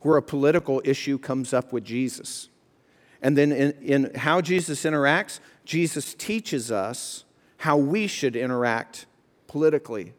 where 0.00 0.16
a 0.16 0.22
political 0.22 0.82
issue 0.84 1.18
comes 1.18 1.54
up 1.54 1.72
with 1.72 1.84
Jesus. 1.84 2.48
And 3.22 3.38
then 3.38 3.52
in, 3.52 3.72
in 3.80 4.14
how 4.14 4.40
Jesus 4.40 4.84
interacts, 4.84 5.40
Jesus 5.64 6.14
teaches 6.14 6.70
us 6.70 7.24
how 7.58 7.76
we 7.76 8.06
should 8.06 8.36
interact 8.36 9.06
politically. 9.46 10.12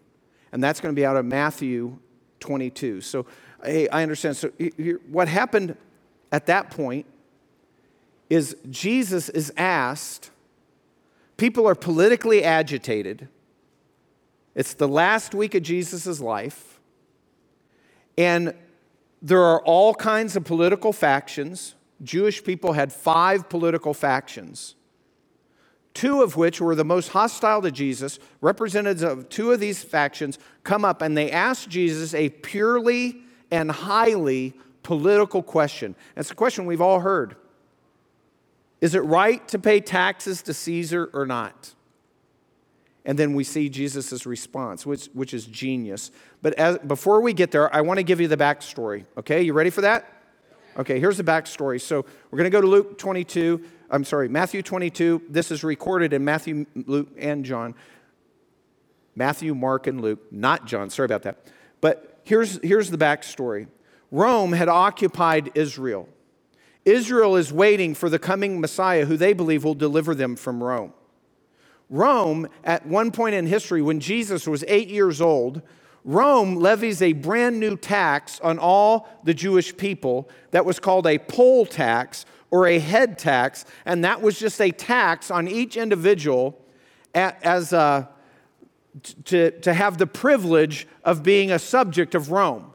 And 0.51 0.63
that's 0.63 0.79
going 0.79 0.96
to 0.96 1.00
be 1.00 1.05
out 1.05 1.17
of 1.17 1.25
Matthew 1.25 2.00
22. 2.39 3.01
So, 3.01 3.25
hey, 3.63 3.88
I 3.89 4.01
understand. 4.01 4.38
So, 4.38 4.50
what 5.10 5.27
happened 5.27 5.75
at 6.32 6.48
that 6.48 6.72
point 6.72 7.05
is 8.29 8.55
Jesus 8.70 9.29
is 9.29 9.53
asked, 9.58 10.32
people 11.38 11.68
are 11.68 11.75
politically 11.75 12.44
agitated. 12.44 13.27
It's 14.54 14.74
the 14.74 14.88
last 14.88 15.36
week 15.36 15.54
of 15.56 15.63
Jesus' 15.63 16.20
life. 16.20 16.80
And 18.18 18.54
there 19.22 19.42
are 19.42 19.62
all 19.63 19.94
kinds 19.94 20.36
of 20.36 20.46
political 20.46 20.94
factions. 20.94 21.75
Jewish 22.04 22.44
people 22.44 22.74
had 22.74 22.94
five 22.94 23.50
political 23.50 23.94
factions, 23.94 24.75
two 25.94 26.22
of 26.22 26.36
which 26.36 26.62
were 26.62 26.75
the 26.75 26.86
most 26.86 27.10
hostile 27.10 27.62
to 27.62 27.72
Jesus. 27.72 28.20
Representatives 28.42 29.04
of 29.04 29.27
two 29.30 29.51
of 29.51 29.60
these 29.60 29.84
factions 29.84 30.38
come 30.63 30.86
up 30.86 31.01
and 31.01 31.18
they 31.18 31.32
ask 31.32 31.68
Jesus 31.68 32.13
a 32.13 32.30
purely 32.30 33.22
and 33.51 33.72
highly 33.72 34.54
political 34.84 35.42
question. 35.42 35.96
It's 36.15 36.32
a 36.32 36.36
question 36.36 36.65
we've 36.65 36.82
all 36.82 37.00
heard 37.00 37.36
Is 38.82 38.96
it 38.96 39.00
right 39.00 39.46
to 39.48 39.60
pay 39.60 39.79
taxes 39.79 40.41
to 40.44 40.53
Caesar 40.53 41.10
or 41.13 41.25
not? 41.25 41.74
And 43.05 43.20
then 43.20 43.34
we 43.36 43.44
see 43.44 43.70
Jesus' 43.70 44.25
response, 44.25 44.86
which, 44.86 45.08
which 45.13 45.34
is 45.34 45.46
genius. 45.46 46.12
But 46.41 46.55
as, 46.55 46.79
before 46.79 47.22
we 47.22 47.34
get 47.34 47.51
there, 47.51 47.74
I 47.74 47.82
want 47.82 48.00
to 48.00 48.03
give 48.03 48.20
you 48.20 48.27
the 48.27 48.38
backstory. 48.38 49.05
Okay, 49.17 49.44
you 49.44 49.53
ready 49.53 49.70
for 49.70 49.82
that? 49.82 50.12
Okay, 50.77 51.00
here's 51.00 51.17
the 51.17 51.24
backstory. 51.24 51.79
So 51.79 52.05
we're 52.32 52.38
going 52.38 52.50
to 52.51 52.55
go 52.55 52.62
to 52.62 52.67
Luke 52.67 52.98
22. 52.98 53.63
I'm 53.91 54.03
sorry, 54.03 54.27
Matthew 54.27 54.62
22. 54.62 55.24
This 55.29 55.51
is 55.51 55.63
recorded 55.63 56.13
in 56.13 56.25
Matthew, 56.25 56.65
Luke, 56.75 57.10
and 57.17 57.46
John. 57.46 57.75
Matthew, 59.15 59.55
Mark, 59.55 59.88
and 59.88 60.01
Luke, 60.01 60.20
not 60.32 60.65
John. 60.65 60.89
Sorry 60.89 61.05
about 61.05 61.22
that. 61.24 61.38
But 61.79 62.20
here's, 62.24 62.60
here's 62.63 62.89
the 62.89 62.98
backstory 62.98 63.67
Rome 64.12 64.51
had 64.51 64.67
occupied 64.67 65.51
Israel. 65.55 66.10
Israel 66.86 67.36
is 67.36 67.51
waiting 67.51 67.96
for 67.96 68.10
the 68.10 68.20
coming 68.20 68.62
Messiah 68.62 69.06
who 69.06 69.18
they 69.18 69.34
believe 69.34 69.63
will 69.63 69.74
deliver 69.74 70.13
them 70.13 70.36
from 70.36 70.63
Rome. 70.63 70.94
Rome, 71.89 72.48
at 72.63 72.86
one 72.86 73.12
point 73.12 73.36
in 73.36 73.48
history, 73.48 73.82
when 73.82 74.00
Jesus 74.00 74.48
was 74.48 74.63
eight 74.68 74.88
years 74.88 75.20
old, 75.20 75.62
Rome 76.04 76.56
levies 76.56 77.01
a 77.01 77.13
brand 77.13 77.60
new 77.60 77.75
tax 77.75 78.39
on 78.42 78.60
all 78.60 79.10
the 79.24 79.34
Jewish 79.34 79.75
people 79.75 80.30
that 80.51 80.65
was 80.65 80.80
called 80.80 81.08
a 81.08 81.18
poll 81.18 81.65
tax 81.65 82.25
or 82.51 82.68
a 82.68 82.77
head 82.77 83.18
tax, 83.18 83.65
and 83.86 84.04
that 84.06 84.22
was 84.22 84.39
just 84.39 84.62
a 84.62 84.70
tax 84.70 85.32
on 85.32 85.48
each 85.48 85.75
individual 85.75 86.62
as 87.15 87.74
uh, 87.74 88.06
a, 88.06 88.08
to, 89.24 89.51
to 89.62 89.74
have 89.74 89.98
the 89.98 90.08
privilege 90.08 90.88
of 91.04 91.24
being 91.24 91.51
a 91.51 91.58
subject 91.58 92.13
of 92.13 92.32
Rome. 92.32 92.72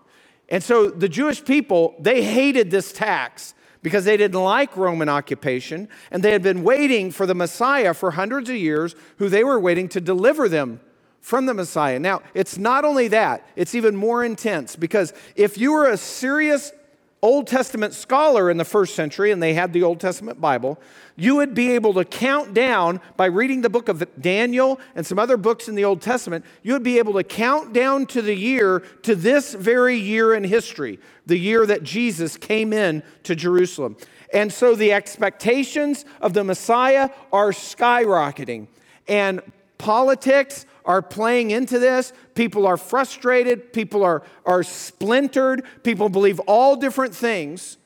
And 0.48 0.62
so 0.62 0.88
the 0.88 1.08
Jewish 1.08 1.44
people, 1.44 1.94
they 2.00 2.24
hated 2.24 2.70
this 2.70 2.92
tax 2.92 3.54
because 3.82 4.04
they 4.04 4.16
didn't 4.16 4.42
like 4.42 4.76
Roman 4.76 5.08
occupation, 5.08 5.88
and 6.10 6.22
they 6.22 6.32
had 6.32 6.42
been 6.42 6.62
waiting 6.62 7.10
for 7.10 7.26
the 7.26 7.34
Messiah 7.34 7.94
for 7.94 8.12
hundreds 8.12 8.50
of 8.50 8.56
years, 8.56 8.94
who 9.18 9.28
they 9.28 9.44
were 9.44 9.58
waiting 9.58 9.88
to 9.90 10.00
deliver 10.00 10.48
them 10.48 10.80
from 11.20 11.46
the 11.46 11.54
Messiah. 11.54 11.98
Now, 11.98 12.22
it's 12.34 12.58
not 12.58 12.84
only 12.84 13.08
that, 13.08 13.46
it's 13.56 13.74
even 13.74 13.96
more 13.96 14.24
intense 14.24 14.76
because 14.76 15.12
if 15.36 15.58
you 15.58 15.72
were 15.72 15.88
a 15.88 15.96
serious 15.96 16.72
Old 17.22 17.46
Testament 17.46 17.92
scholar 17.92 18.50
in 18.50 18.56
the 18.56 18.64
first 18.64 18.94
century, 18.94 19.30
and 19.30 19.42
they 19.42 19.52
had 19.52 19.74
the 19.74 19.82
Old 19.82 20.00
Testament 20.00 20.40
Bible, 20.40 20.80
you 21.16 21.36
would 21.36 21.54
be 21.54 21.72
able 21.72 21.92
to 21.94 22.04
count 22.04 22.54
down 22.54 22.98
by 23.16 23.26
reading 23.26 23.60
the 23.60 23.68
book 23.68 23.90
of 23.90 24.02
Daniel 24.20 24.80
and 24.94 25.06
some 25.06 25.18
other 25.18 25.36
books 25.36 25.68
in 25.68 25.74
the 25.74 25.84
Old 25.84 26.00
Testament. 26.00 26.46
You 26.62 26.72
would 26.72 26.82
be 26.82 26.98
able 26.98 27.12
to 27.14 27.24
count 27.24 27.74
down 27.74 28.06
to 28.06 28.22
the 28.22 28.34
year, 28.34 28.80
to 29.02 29.14
this 29.14 29.52
very 29.52 29.96
year 29.96 30.34
in 30.34 30.44
history, 30.44 30.98
the 31.26 31.36
year 31.36 31.66
that 31.66 31.82
Jesus 31.82 32.38
came 32.38 32.72
in 32.72 33.02
to 33.24 33.34
Jerusalem. 33.34 33.98
And 34.32 34.50
so 34.50 34.74
the 34.74 34.92
expectations 34.92 36.06
of 36.22 36.32
the 36.32 36.44
Messiah 36.44 37.10
are 37.32 37.50
skyrocketing. 37.50 38.68
And 39.08 39.42
politics 39.76 40.64
are 40.90 41.02
playing 41.02 41.52
into 41.52 41.78
this. 41.78 42.12
People 42.34 42.66
are 42.66 42.76
frustrated. 42.76 43.72
People 43.72 44.02
are, 44.02 44.24
are 44.44 44.64
splintered. 44.64 45.64
People 45.84 46.08
believe 46.08 46.40
all 46.40 46.74
different 46.74 47.14
things. 47.14 47.78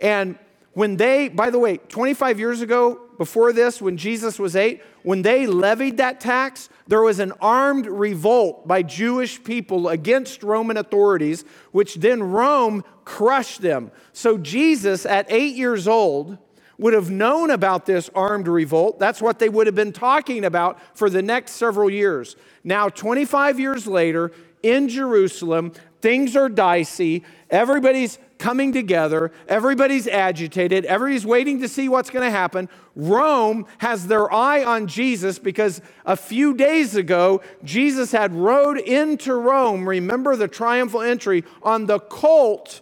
And 0.00 0.38
when 0.72 0.96
they, 0.96 1.28
by 1.28 1.50
the 1.50 1.58
way, 1.58 1.76
25 1.76 2.38
years 2.38 2.62
ago, 2.62 2.98
before 3.18 3.52
this, 3.52 3.82
when 3.82 3.98
Jesus 3.98 4.38
was 4.38 4.56
eight, 4.56 4.82
when 5.02 5.20
they 5.20 5.46
levied 5.46 5.98
that 5.98 6.18
tax, 6.20 6.70
there 6.86 7.02
was 7.02 7.18
an 7.18 7.32
armed 7.42 7.86
revolt 7.86 8.66
by 8.66 8.82
Jewish 8.82 9.44
people 9.44 9.90
against 9.90 10.42
Roman 10.42 10.78
authorities, 10.78 11.44
which 11.72 11.96
then 11.96 12.22
Rome 12.22 12.82
crushed 13.04 13.60
them. 13.60 13.90
So 14.14 14.38
Jesus, 14.38 15.04
at 15.04 15.26
eight 15.28 15.56
years 15.56 15.86
old, 15.86 16.38
would 16.80 16.94
have 16.94 17.10
known 17.10 17.50
about 17.50 17.84
this 17.84 18.08
armed 18.14 18.48
revolt. 18.48 18.98
That's 18.98 19.20
what 19.20 19.38
they 19.38 19.50
would 19.50 19.66
have 19.66 19.76
been 19.76 19.92
talking 19.92 20.44
about 20.44 20.78
for 20.96 21.10
the 21.10 21.20
next 21.20 21.52
several 21.52 21.90
years. 21.90 22.36
Now, 22.64 22.88
25 22.88 23.60
years 23.60 23.86
later, 23.86 24.32
in 24.62 24.88
Jerusalem, 24.88 25.72
things 26.00 26.34
are 26.34 26.48
dicey. 26.48 27.22
Everybody's 27.50 28.18
coming 28.38 28.72
together. 28.72 29.30
Everybody's 29.46 30.08
agitated. 30.08 30.86
Everybody's 30.86 31.26
waiting 31.26 31.60
to 31.60 31.68
see 31.68 31.86
what's 31.90 32.08
going 32.08 32.24
to 32.24 32.30
happen. 32.30 32.66
Rome 32.96 33.66
has 33.78 34.06
their 34.06 34.32
eye 34.32 34.64
on 34.64 34.86
Jesus 34.86 35.38
because 35.38 35.82
a 36.06 36.16
few 36.16 36.54
days 36.54 36.96
ago, 36.96 37.42
Jesus 37.62 38.10
had 38.12 38.34
rode 38.34 38.78
into 38.78 39.34
Rome. 39.34 39.86
Remember 39.86 40.34
the 40.34 40.48
triumphal 40.48 41.02
entry 41.02 41.44
on 41.62 41.84
the 41.84 41.98
colt 41.98 42.80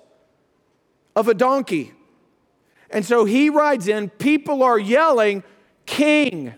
of 1.17 1.27
a 1.27 1.35
donkey. 1.35 1.93
And 2.91 3.05
so 3.05 3.25
he 3.25 3.51
rides 3.51 3.89
in. 3.89 4.11
People 4.11 4.63
are 4.63 4.79
yelling, 4.79 5.43
King. 5.87 6.55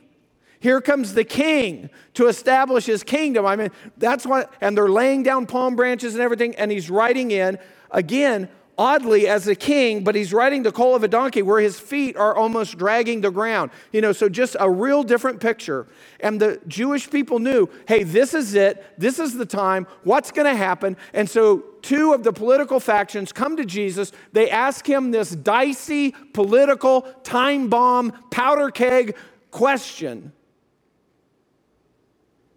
Here 0.61 0.83
comes 0.83 1.15
the 1.15 1.25
king 1.25 1.89
to 2.15 2.27
establish 2.27 2.85
his 2.85 3.03
kingdom. 3.03 3.47
I 3.47 3.57
mean, 3.57 3.71
that's 3.97 4.27
what, 4.27 4.53
and 4.61 4.77
they're 4.77 4.91
laying 4.91 5.23
down 5.23 5.47
palm 5.47 5.75
branches 5.75 6.15
and 6.15 6.23
everything, 6.23 6.55
and 6.57 6.71
he's 6.71 6.91
riding 6.91 7.31
in. 7.31 7.59
Again, 7.91 8.49
oddly 8.79 9.29
as 9.29 9.47
a 9.47 9.55
king, 9.55 10.03
but 10.05 10.15
he's 10.15 10.33
riding 10.33 10.63
the 10.63 10.73
colt 10.73 10.97
of 10.97 11.05
a 11.05 11.09
donkey 11.09 11.43
where 11.43 11.61
his 11.61 11.79
feet 11.79 12.17
are 12.17 12.35
almost 12.35 12.79
dragging 12.79 13.21
the 13.21 13.31
ground. 13.31 13.71
You 13.93 14.01
know, 14.01 14.13
so 14.13 14.29
just 14.29 14.57
a 14.59 14.71
real 14.71 15.03
different 15.03 15.41
picture. 15.41 15.87
And 16.21 16.41
the 16.41 16.61
Jewish 16.67 17.11
people 17.11 17.39
knew, 17.39 17.69
hey, 17.87 18.05
this 18.05 18.33
is 18.33 18.55
it. 18.55 18.85
This 18.97 19.19
is 19.19 19.35
the 19.35 19.45
time. 19.45 19.87
What's 20.05 20.31
going 20.31 20.47
to 20.47 20.57
happen? 20.57 20.97
And 21.13 21.29
so 21.29 21.65
two 21.83 22.15
of 22.15 22.25
the 22.25 22.33
political 22.33 22.81
factions 22.81 23.33
come 23.33 23.57
to 23.57 23.65
Jesus. 23.65 24.13
They 24.33 24.51
ask 24.51 24.89
him 24.89 25.11
this 25.11 25.31
dicey, 25.31 26.13
political, 26.33 27.03
time 27.23 27.69
bomb, 27.69 28.13
powder 28.31 28.71
keg 28.71 29.17
question 29.51 30.33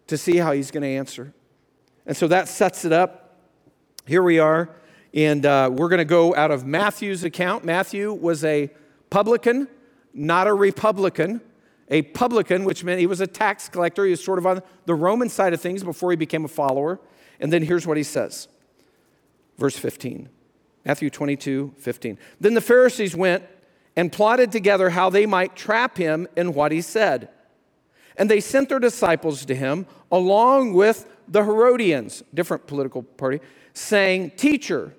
to 0.07 0.17
see 0.17 0.37
how 0.37 0.51
he's 0.51 0.71
going 0.71 0.83
to 0.83 0.89
answer. 0.89 1.33
And 2.05 2.15
so 2.15 2.27
that 2.27 2.47
sets 2.47 2.85
it 2.85 2.93
up. 2.93 3.39
Here 4.05 4.21
we 4.21 4.39
are 4.39 4.69
and 5.13 5.45
uh, 5.45 5.69
we're 5.71 5.89
going 5.89 5.99
to 5.99 6.05
go 6.05 6.35
out 6.35 6.51
of 6.51 6.65
Matthew's 6.65 7.23
account. 7.23 7.63
Matthew 7.63 8.13
was 8.13 8.43
a 8.43 8.71
publican, 9.09 9.67
not 10.13 10.47
a 10.47 10.53
Republican. 10.53 11.41
A 11.89 12.01
publican, 12.01 12.63
which 12.63 12.83
meant 12.83 12.99
he 12.99 13.07
was 13.07 13.21
a 13.21 13.27
tax 13.27 13.69
collector. 13.69 14.05
He 14.05 14.11
was 14.11 14.23
sort 14.23 14.39
of 14.39 14.47
on 14.47 14.61
the 14.85 14.95
Roman 14.95 15.29
side 15.29 15.53
of 15.53 15.61
things 15.61 15.83
before 15.83 16.11
he 16.11 16.15
became 16.15 16.45
a 16.45 16.47
follower. 16.47 16.99
And 17.39 17.51
then 17.51 17.61
here's 17.61 17.85
what 17.85 17.97
he 17.97 18.03
says 18.03 18.47
verse 19.59 19.77
15 19.77 20.29
Matthew 20.85 21.09
22 21.09 21.75
15. 21.77 22.17
Then 22.39 22.53
the 22.53 22.61
Pharisees 22.61 23.15
went 23.15 23.43
and 23.95 24.11
plotted 24.11 24.51
together 24.51 24.89
how 24.89 25.09
they 25.09 25.25
might 25.25 25.55
trap 25.55 25.97
him 25.97 26.27
in 26.35 26.53
what 26.53 26.71
he 26.71 26.81
said. 26.81 27.29
And 28.17 28.29
they 28.29 28.39
sent 28.39 28.69
their 28.69 28.79
disciples 28.79 29.45
to 29.45 29.55
him 29.55 29.85
along 30.11 30.73
with 30.73 31.07
the 31.27 31.43
Herodians, 31.43 32.23
different 32.33 32.65
political 32.65 33.03
party, 33.03 33.39
saying, 33.73 34.31
Teacher, 34.31 34.93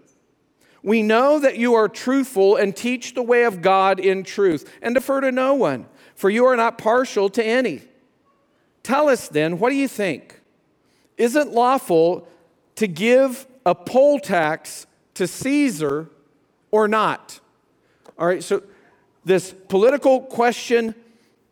we 0.85 1.03
know 1.03 1.39
that 1.39 1.57
you 1.57 1.75
are 1.75 1.89
truthful 1.89 2.57
and 2.57 2.77
teach 2.77 3.15
the 3.15 3.23
way 3.23 3.45
of 3.45 3.63
God 3.63 3.99
in 3.99 4.23
truth, 4.23 4.71
and 4.83 4.95
defer 4.95 5.23
to 5.23 5.33
no 5.33 5.55
one, 5.55 5.87
for 6.15 6.29
you 6.29 6.45
are 6.45 6.57
not 6.57 6.77
partial 6.77 7.31
to 7.31 7.43
any. 7.45 7.81
Tell 8.83 9.09
us 9.09 9.29
then, 9.29 9.59
what 9.59 9.71
do 9.71 9.77
you 9.77 9.89
think? 9.89 10.41
Is 11.17 11.37
it 11.37 11.49
lawful 11.49 12.29
to 12.77 12.87
give 12.87 13.47
a 13.65 13.75
poll 13.75 14.21
tax 14.21 14.87
to 15.15 15.27
Caesar 15.27 16.11
or 16.71 16.87
not? 16.87 17.41
All 18.19 18.27
right, 18.27 18.45
so 18.45 18.63
this 19.25 19.55
political 19.69 20.21
question 20.21 20.95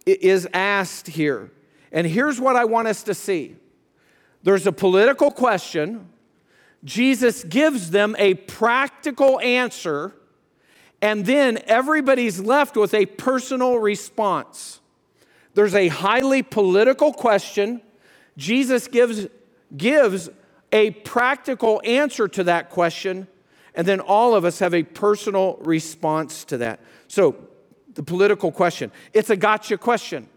is 0.04 0.46
asked 0.52 1.06
here. 1.06 1.50
And 1.90 2.06
here's 2.06 2.38
what 2.38 2.54
I 2.54 2.66
want 2.66 2.88
us 2.88 3.02
to 3.04 3.14
see 3.14 3.56
there's 4.42 4.66
a 4.66 4.72
political 4.72 5.30
question 5.30 6.11
Jesus 6.84 7.44
gives 7.44 7.90
them 7.90 8.16
a 8.18 8.34
practical 8.34 9.40
answer, 9.40 10.14
and 11.00 11.24
then 11.24 11.58
everybody's 11.66 12.40
left 12.40 12.76
with 12.76 12.92
a 12.94 13.06
personal 13.06 13.78
response. 13.78 14.80
There's 15.54 15.74
a 15.74 15.88
highly 15.88 16.42
political 16.42 17.12
question. 17.12 17.82
Jesus 18.36 18.88
gives, 18.88 19.28
gives 19.76 20.28
a 20.72 20.90
practical 20.90 21.80
answer 21.84 22.26
to 22.28 22.44
that 22.44 22.70
question, 22.70 23.28
and 23.74 23.86
then 23.86 24.00
all 24.00 24.34
of 24.34 24.44
us 24.44 24.58
have 24.58 24.74
a 24.74 24.82
personal 24.82 25.58
response 25.60 26.44
to 26.46 26.58
that. 26.58 26.80
So, 27.08 27.36
the 27.94 28.02
political 28.02 28.50
question 28.50 28.90
it's 29.12 29.30
a 29.30 29.36
gotcha 29.36 29.76
question. 29.76 30.28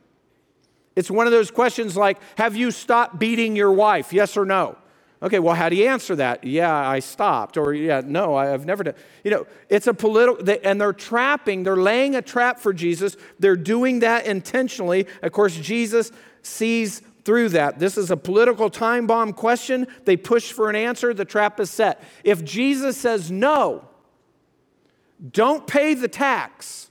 It's 0.96 1.12
one 1.12 1.26
of 1.26 1.32
those 1.32 1.52
questions 1.52 1.98
like 1.98 2.18
Have 2.38 2.56
you 2.56 2.72
stopped 2.72 3.18
beating 3.18 3.56
your 3.56 3.72
wife? 3.72 4.14
Yes 4.14 4.38
or 4.38 4.46
no? 4.46 4.78
Okay, 5.26 5.40
well, 5.40 5.56
how 5.56 5.70
do 5.70 5.76
you 5.76 5.88
answer 5.88 6.16
that? 6.18 6.44
Yeah, 6.44 6.72
I 6.72 7.00
stopped. 7.00 7.58
Or, 7.58 7.74
yeah, 7.74 8.04
no, 8.06 8.36
I've 8.36 8.68
never 8.68 8.84
done. 8.84 8.94
You 9.24 9.32
know, 9.32 9.48
it's 9.70 9.88
a 9.88 9.94
political, 9.94 10.48
and 10.64 10.80
they're 10.80 10.94
trapping, 10.94 11.64
they're 11.64 11.76
laying 11.76 12.16
a 12.16 12.22
trap 12.22 12.60
for 12.60 12.72
Jesus. 12.72 13.18
They're 13.40 13.56
doing 13.56 14.00
that 14.00 14.28
intentionally. 14.28 15.08
Of 15.24 15.32
course, 15.32 15.56
Jesus 15.56 16.12
sees 16.44 17.02
through 17.24 17.50
that. 17.50 17.80
This 17.80 17.98
is 17.98 18.12
a 18.12 18.18
political 18.18 18.70
time 18.70 19.08
bomb 19.08 19.34
question. 19.34 19.88
They 20.04 20.16
push 20.16 20.52
for 20.52 20.70
an 20.70 20.76
answer, 20.76 21.12
the 21.12 21.26
trap 21.26 21.60
is 21.60 21.72
set. 21.72 22.04
If 22.24 22.46
Jesus 22.46 22.96
says 22.96 23.32
no, 23.32 23.90
don't 25.32 25.66
pay 25.66 25.96
the 25.96 26.08
tax, 26.08 26.85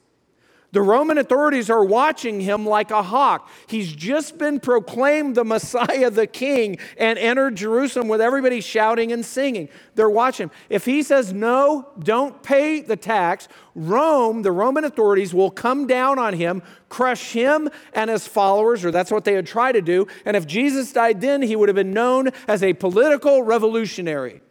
the 0.74 0.82
Roman 0.82 1.18
authorities 1.18 1.70
are 1.70 1.84
watching 1.84 2.40
him 2.40 2.66
like 2.66 2.90
a 2.90 3.00
hawk. 3.00 3.48
He's 3.68 3.92
just 3.92 4.38
been 4.38 4.58
proclaimed 4.58 5.36
the 5.36 5.44
Messiah, 5.44 6.10
the 6.10 6.26
King, 6.26 6.78
and 6.98 7.16
entered 7.16 7.54
Jerusalem 7.54 8.08
with 8.08 8.20
everybody 8.20 8.60
shouting 8.60 9.12
and 9.12 9.24
singing. 9.24 9.68
They're 9.94 10.10
watching. 10.10 10.48
Him. 10.48 10.50
If 10.68 10.84
he 10.84 11.04
says, 11.04 11.32
No, 11.32 11.90
don't 12.00 12.42
pay 12.42 12.80
the 12.80 12.96
tax, 12.96 13.46
Rome, 13.76 14.42
the 14.42 14.50
Roman 14.50 14.82
authorities, 14.82 15.32
will 15.32 15.52
come 15.52 15.86
down 15.86 16.18
on 16.18 16.34
him, 16.34 16.60
crush 16.88 17.30
him 17.30 17.70
and 17.92 18.10
his 18.10 18.26
followers, 18.26 18.84
or 18.84 18.90
that's 18.90 19.12
what 19.12 19.24
they 19.24 19.34
had 19.34 19.46
tried 19.46 19.72
to 19.72 19.80
do. 19.80 20.08
And 20.24 20.36
if 20.36 20.44
Jesus 20.44 20.92
died 20.92 21.20
then, 21.20 21.40
he 21.40 21.54
would 21.54 21.68
have 21.68 21.76
been 21.76 21.92
known 21.92 22.30
as 22.48 22.64
a 22.64 22.72
political 22.72 23.44
revolutionary. 23.44 24.42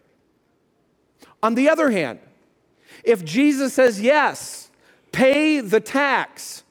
On 1.44 1.56
the 1.56 1.68
other 1.68 1.92
hand, 1.92 2.20
if 3.04 3.26
Jesus 3.26 3.74
says 3.74 4.00
yes, 4.00 4.70
pay 5.14 5.62
the 5.62 5.80
tax. 5.80 6.64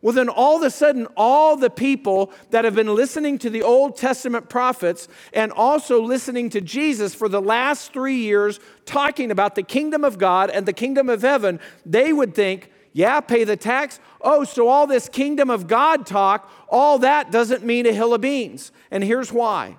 Well, 0.00 0.14
then 0.14 0.28
all 0.28 0.58
of 0.58 0.62
a 0.62 0.70
sudden, 0.70 1.08
all 1.16 1.56
the 1.56 1.70
people 1.70 2.30
that 2.50 2.64
have 2.64 2.76
been 2.76 2.94
listening 2.94 3.38
to 3.38 3.50
the 3.50 3.64
Old 3.64 3.96
Testament 3.96 4.48
prophets 4.48 5.08
and 5.32 5.50
also 5.50 6.00
listening 6.00 6.48
to 6.50 6.60
Jesus 6.60 7.12
for 7.12 7.28
the 7.28 7.40
last 7.40 7.92
three 7.92 8.18
years 8.18 8.60
talking 8.84 9.32
about 9.32 9.56
the 9.56 9.64
kingdom 9.64 10.04
of 10.04 10.16
God 10.18 10.48
and 10.50 10.64
the 10.64 10.72
kingdom 10.72 11.08
of 11.08 11.22
heaven, 11.22 11.58
they 11.84 12.12
would 12.12 12.36
think, 12.36 12.70
yeah, 12.92 13.20
pay 13.20 13.42
the 13.42 13.56
tax. 13.56 13.98
Oh, 14.20 14.44
so 14.44 14.68
all 14.68 14.86
this 14.86 15.08
kingdom 15.08 15.50
of 15.50 15.66
God 15.66 16.06
talk, 16.06 16.48
all 16.68 17.00
that 17.00 17.32
doesn't 17.32 17.64
mean 17.64 17.84
a 17.86 17.92
hill 17.92 18.14
of 18.14 18.20
beans. 18.20 18.70
And 18.92 19.02
here's 19.02 19.32
why. 19.32 19.76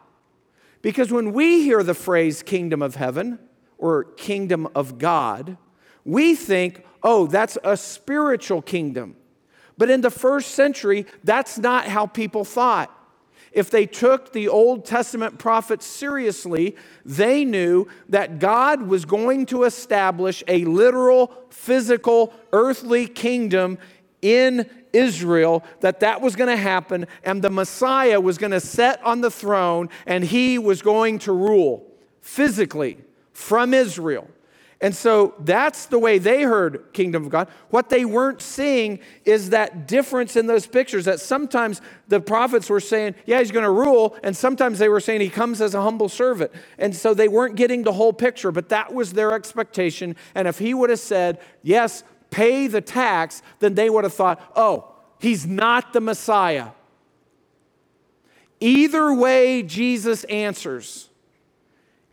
Because 0.81 1.11
when 1.11 1.31
we 1.31 1.63
hear 1.63 1.83
the 1.83 1.93
phrase 1.93 2.43
kingdom 2.43 2.81
of 2.81 2.95
heaven 2.95 3.39
or 3.77 4.03
kingdom 4.03 4.67
of 4.75 4.97
God, 4.97 5.57
we 6.03 6.35
think, 6.35 6.83
oh, 7.03 7.27
that's 7.27 7.57
a 7.63 7.77
spiritual 7.77 8.61
kingdom. 8.61 9.15
But 9.77 9.89
in 9.89 10.01
the 10.01 10.11
first 10.11 10.51
century, 10.51 11.05
that's 11.23 11.57
not 11.57 11.85
how 11.87 12.07
people 12.07 12.43
thought. 12.43 12.93
if 13.51 13.71
they 13.71 13.85
took 13.87 14.33
the 14.33 14.47
Old 14.47 14.85
Testament 14.85 15.39
prophets 15.39 15.85
seriously, 15.85 16.75
they 17.05 17.43
knew 17.43 17.87
that 18.09 18.39
God 18.39 18.83
was 18.83 19.03
going 19.05 19.47
to 19.47 19.63
establish 19.63 20.43
a 20.47 20.63
literal, 20.65 21.33
physical, 21.49 22.33
earthly 22.53 23.07
kingdom 23.07 23.79
in 24.21 24.69
Israel, 24.93 25.63
that 25.79 26.01
that 26.01 26.21
was 26.21 26.35
going 26.35 26.49
to 26.49 26.57
happen, 26.57 27.07
and 27.23 27.41
the 27.41 27.49
Messiah 27.49 28.19
was 28.19 28.37
going 28.37 28.51
to 28.51 28.59
sit 28.59 29.03
on 29.03 29.21
the 29.21 29.31
throne 29.31 29.89
and 30.05 30.23
he 30.23 30.57
was 30.57 30.81
going 30.81 31.19
to 31.19 31.31
rule 31.31 31.85
physically 32.21 32.97
from 33.33 33.73
Israel. 33.73 34.27
And 34.79 34.95
so 34.95 35.33
that's 35.39 35.87
the 35.87 35.97
way 35.97 36.19
they 36.19 36.43
heard 36.43 36.93
kingdom 36.93 37.23
of 37.23 37.31
God. 37.31 37.47
What 37.71 37.89
they 37.89 38.05
weren't 38.05 38.43
seeing 38.43 38.99
is 39.25 39.49
that 39.49 39.87
difference 39.87 40.35
in 40.35 40.45
those 40.45 40.67
pictures 40.67 41.05
that 41.05 41.19
sometimes 41.19 41.81
the 42.07 42.19
prophets 42.19 42.69
were 42.69 42.79
saying, 42.79 43.15
yeah, 43.25 43.39
he's 43.39 43.49
going 43.49 43.65
to 43.65 43.71
rule, 43.71 44.15
and 44.21 44.37
sometimes 44.37 44.77
they 44.77 44.87
were 44.87 44.99
saying 44.99 45.21
he 45.21 45.29
comes 45.29 45.61
as 45.61 45.73
a 45.73 45.81
humble 45.81 46.09
servant. 46.09 46.51
And 46.77 46.95
so 46.95 47.15
they 47.15 47.27
weren't 47.27 47.55
getting 47.55 47.81
the 47.81 47.93
whole 47.93 48.13
picture, 48.13 48.51
but 48.51 48.69
that 48.69 48.93
was 48.93 49.13
their 49.13 49.33
expectation. 49.33 50.15
And 50.35 50.47
if 50.47 50.59
he 50.59 50.75
would 50.75 50.91
have 50.91 50.99
said, 50.99 51.39
yes, 51.63 52.03
pay 52.29 52.67
the 52.67 52.81
tax, 52.81 53.41
then 53.57 53.73
they 53.73 53.89
would 53.89 54.03
have 54.03 54.13
thought, 54.13 54.39
oh, 54.55 54.93
he's 55.19 55.47
not 55.47 55.91
the 55.91 56.01
Messiah. 56.01 56.69
Either 58.59 59.11
way 59.11 59.63
Jesus 59.63 60.23
answers, 60.25 61.09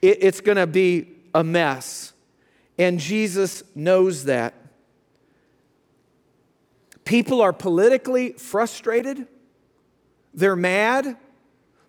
it's 0.01 0.41
going 0.41 0.57
to 0.57 0.67
be 0.67 1.09
a 1.35 1.45
mess. 1.45 2.14
And 2.79 2.99
Jesus 2.99 3.63
knows 3.75 4.25
that. 4.25 4.55
People 7.05 7.43
are 7.43 7.53
politically 7.53 8.33
frustrated, 8.33 9.27
they're 10.33 10.57
mad. 10.57 11.17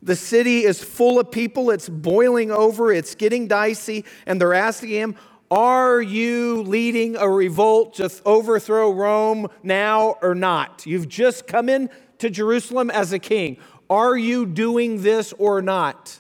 The 0.02 0.15
city 0.15 0.65
is 0.65 0.84
full 0.84 1.19
of 1.19 1.32
people, 1.32 1.71
it's 1.71 1.89
boiling 1.89 2.52
over, 2.52 2.91
it's 2.91 3.15
getting 3.15 3.48
dicey, 3.48 4.06
and 4.28 4.39
they're 4.39 4.54
asking 4.54 4.89
him, 4.89 5.15
Are 5.50 6.00
you 6.00 6.62
leading 6.62 7.15
a 7.15 7.28
revolt 7.28 7.95
to 7.95 8.12
overthrow 8.24 8.91
Rome 8.91 9.48
now 9.63 10.17
or 10.21 10.36
not? 10.36 10.86
You've 10.86 11.10
just 11.10 11.48
come 11.48 11.69
in 11.69 11.89
to 12.19 12.30
Jerusalem 12.30 12.91
as 12.91 13.13
a 13.13 13.19
king. 13.19 13.58
Are 13.89 14.15
you 14.15 14.45
doing 14.45 15.02
this 15.02 15.34
or 15.39 15.62
not? 15.62 16.19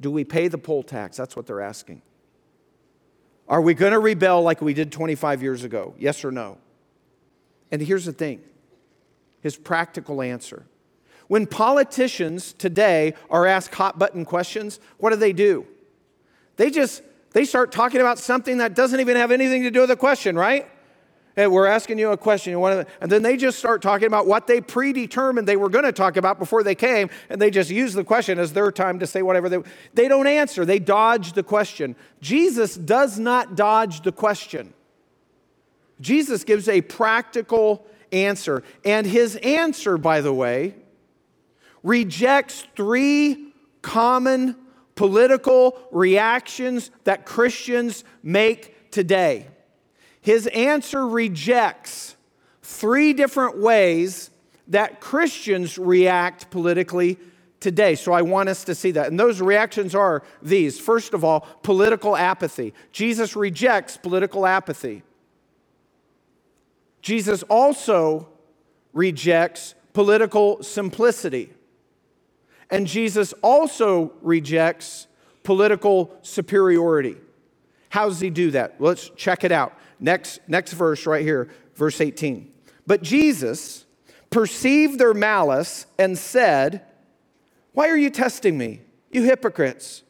Do 0.00 0.10
we 0.10 0.24
pay 0.24 0.48
the 0.48 0.58
poll 0.58 0.82
tax? 0.82 1.18
That's 1.18 1.36
what 1.36 1.46
they're 1.46 1.60
asking. 1.60 2.00
Are 3.48 3.60
we 3.60 3.74
going 3.74 3.92
to 3.92 3.98
rebel 3.98 4.42
like 4.42 4.60
we 4.60 4.74
did 4.74 4.90
25 4.90 5.42
years 5.42 5.64
ago? 5.64 5.94
Yes 5.98 6.24
or 6.24 6.30
no? 6.30 6.58
And 7.70 7.80
here's 7.80 8.04
the 8.04 8.12
thing 8.12 8.42
his 9.40 9.56
practical 9.56 10.22
answer. 10.22 10.66
When 11.28 11.46
politicians 11.46 12.52
today 12.52 13.14
are 13.30 13.46
asked 13.46 13.74
hot 13.74 13.98
button 13.98 14.24
questions, 14.24 14.80
what 14.98 15.10
do 15.10 15.16
they 15.16 15.32
do? 15.32 15.66
They 16.56 16.70
just 16.70 17.02
they 17.32 17.44
start 17.44 17.72
talking 17.72 18.00
about 18.00 18.18
something 18.18 18.58
that 18.58 18.74
doesn't 18.74 18.98
even 19.00 19.16
have 19.16 19.30
anything 19.30 19.62
to 19.64 19.70
do 19.70 19.80
with 19.80 19.88
the 19.88 19.96
question, 19.96 20.36
right? 20.36 20.68
Hey, 21.36 21.46
we're 21.46 21.66
asking 21.66 21.98
you 21.98 22.12
a 22.12 22.16
question. 22.16 22.54
And 22.54 23.12
then 23.12 23.22
they 23.22 23.36
just 23.36 23.58
start 23.58 23.82
talking 23.82 24.06
about 24.06 24.26
what 24.26 24.46
they 24.46 24.62
predetermined 24.62 25.46
they 25.46 25.58
were 25.58 25.68
going 25.68 25.84
to 25.84 25.92
talk 25.92 26.16
about 26.16 26.38
before 26.38 26.62
they 26.62 26.74
came, 26.74 27.10
and 27.28 27.40
they 27.40 27.50
just 27.50 27.68
use 27.68 27.92
the 27.92 28.04
question 28.04 28.38
as 28.38 28.54
their 28.54 28.72
time 28.72 28.98
to 29.00 29.06
say 29.06 29.20
whatever 29.20 29.50
they 29.50 29.58
They 29.92 30.08
don't 30.08 30.26
answer, 30.26 30.64
they 30.64 30.78
dodge 30.78 31.34
the 31.34 31.42
question. 31.42 31.94
Jesus 32.22 32.74
does 32.74 33.18
not 33.18 33.54
dodge 33.54 34.00
the 34.00 34.12
question. 34.12 34.72
Jesus 36.00 36.42
gives 36.42 36.68
a 36.68 36.80
practical 36.80 37.86
answer. 38.12 38.62
And 38.82 39.06
his 39.06 39.36
answer, 39.36 39.98
by 39.98 40.22
the 40.22 40.32
way, 40.32 40.74
rejects 41.82 42.66
three 42.74 43.52
common 43.82 44.56
political 44.94 45.78
reactions 45.92 46.90
that 47.04 47.26
Christians 47.26 48.04
make 48.22 48.90
today. 48.90 49.48
His 50.26 50.48
answer 50.48 51.06
rejects 51.06 52.16
three 52.60 53.12
different 53.12 53.58
ways 53.58 54.32
that 54.66 55.00
Christians 55.00 55.78
react 55.78 56.50
politically 56.50 57.16
today. 57.60 57.94
So 57.94 58.12
I 58.12 58.22
want 58.22 58.48
us 58.48 58.64
to 58.64 58.74
see 58.74 58.90
that. 58.90 59.06
And 59.06 59.20
those 59.20 59.40
reactions 59.40 59.94
are 59.94 60.24
these. 60.42 60.80
First 60.80 61.14
of 61.14 61.22
all, 61.22 61.46
political 61.62 62.16
apathy. 62.16 62.74
Jesus 62.90 63.36
rejects 63.36 63.96
political 63.96 64.46
apathy. 64.46 65.04
Jesus 67.02 67.44
also 67.44 68.28
rejects 68.92 69.76
political 69.92 70.60
simplicity. 70.60 71.52
And 72.68 72.88
Jesus 72.88 73.32
also 73.42 74.12
rejects 74.22 75.06
political 75.44 76.18
superiority. 76.22 77.16
How 77.90 78.08
does 78.08 78.18
he 78.18 78.30
do 78.30 78.50
that? 78.50 78.80
Let's 78.80 79.08
check 79.10 79.44
it 79.44 79.52
out. 79.52 79.78
Next, 79.98 80.40
next 80.46 80.72
verse 80.72 81.06
right 81.06 81.22
here, 81.22 81.48
verse 81.74 82.00
18. 82.00 82.52
But 82.86 83.02
Jesus 83.02 83.84
perceived 84.30 84.98
their 84.98 85.14
malice 85.14 85.86
and 85.98 86.16
said, 86.16 86.82
Why 87.72 87.88
are 87.88 87.96
you 87.96 88.10
testing 88.10 88.58
me, 88.58 88.80
you 89.10 89.22
hypocrites? 89.22 90.02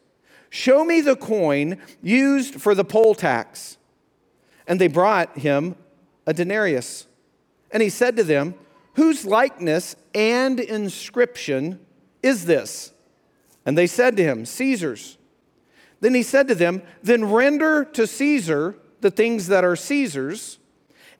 Show 0.49 0.83
me 0.83 1.01
the 1.01 1.15
coin 1.15 1.79
used 2.01 2.61
for 2.61 2.73
the 2.73 2.85
poll 2.85 3.15
tax. 3.15 3.77
And 4.67 4.81
they 4.81 4.87
brought 4.87 5.37
him 5.37 5.75
a 6.25 6.33
denarius. 6.33 7.07
And 7.71 7.81
he 7.81 7.89
said 7.89 8.15
to 8.17 8.23
them, 8.23 8.55
Whose 8.95 9.25
likeness 9.25 9.95
and 10.15 10.59
inscription 10.59 11.79
is 12.23 12.45
this? 12.45 12.91
And 13.65 13.77
they 13.77 13.87
said 13.87 14.17
to 14.17 14.23
him, 14.23 14.45
Caesar's. 14.45 15.17
Then 15.99 16.13
he 16.13 16.23
said 16.23 16.47
to 16.47 16.55
them, 16.55 16.81
Then 17.03 17.25
render 17.25 17.85
to 17.85 18.07
Caesar 18.07 18.75
the 19.01 19.11
things 19.11 19.47
that 19.47 19.63
are 19.63 19.75
Caesar's, 19.75 20.59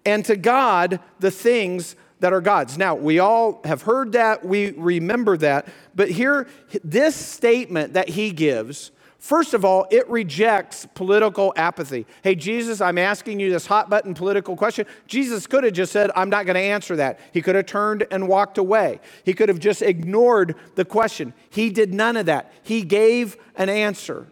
and 0.06 0.24
to 0.26 0.36
God 0.38 1.00
the 1.20 1.32
things 1.32 1.96
that 2.20 2.34
are 2.34 2.42
God's. 2.42 2.78
Now, 2.78 2.96
we 2.96 3.20
all 3.20 3.62
have 3.64 3.84
heard 3.84 4.14
that, 4.14 4.44
we 4.44 4.72
remember 4.72 5.38
that, 5.38 5.68
but 5.94 6.10
here, 6.10 6.48
this 6.84 7.16
statement 7.16 7.94
that 7.94 8.10
he 8.10 8.32
gives, 8.32 8.92
first 9.20 9.54
of 9.54 9.64
all, 9.64 9.86
it 9.92 10.10
rejects 10.10 10.88
political 10.96 11.54
apathy. 11.56 12.08
Hey, 12.24 12.34
Jesus, 12.34 12.82
I'm 12.82 12.98
asking 12.98 13.40
you 13.40 13.52
this 13.52 13.68
hot 13.68 13.90
button 13.90 14.14
political 14.14 14.56
question. 14.56 14.88
Jesus 15.06 15.46
could 15.46 15.64
have 15.64 15.74
just 15.74 15.92
said, 15.92 16.10
I'm 16.16 16.30
not 16.30 16.46
going 16.46 16.56
to 16.56 16.62
answer 16.62 16.96
that. 16.96 17.20
He 17.34 17.42
could 17.42 17.56
have 17.56 17.66
turned 17.68 18.08
and 18.10 18.28
walked 18.28 18.58
away. 18.58 19.00
He 19.24 19.34
could 19.34 19.50
have 19.50 19.60
just 19.60 19.82
ignored 19.82 20.56
the 20.76 20.86
question. 20.86 21.34
He 21.50 21.70
did 21.70 21.94
none 21.94 22.18
of 22.18 22.26
that. 22.28 22.52
He 22.64 22.82
gave 22.82 23.38
an 23.56 23.70
answer. 23.70 24.28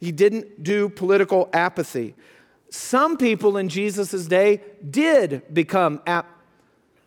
He 0.00 0.10
didn't 0.10 0.62
do 0.62 0.88
political 0.88 1.48
apathy 1.52 2.14
some 2.70 3.16
people 3.16 3.56
in 3.56 3.68
Jesus' 3.68 4.26
day 4.26 4.60
did 4.88 5.42
become 5.52 6.02
ap- 6.06 6.38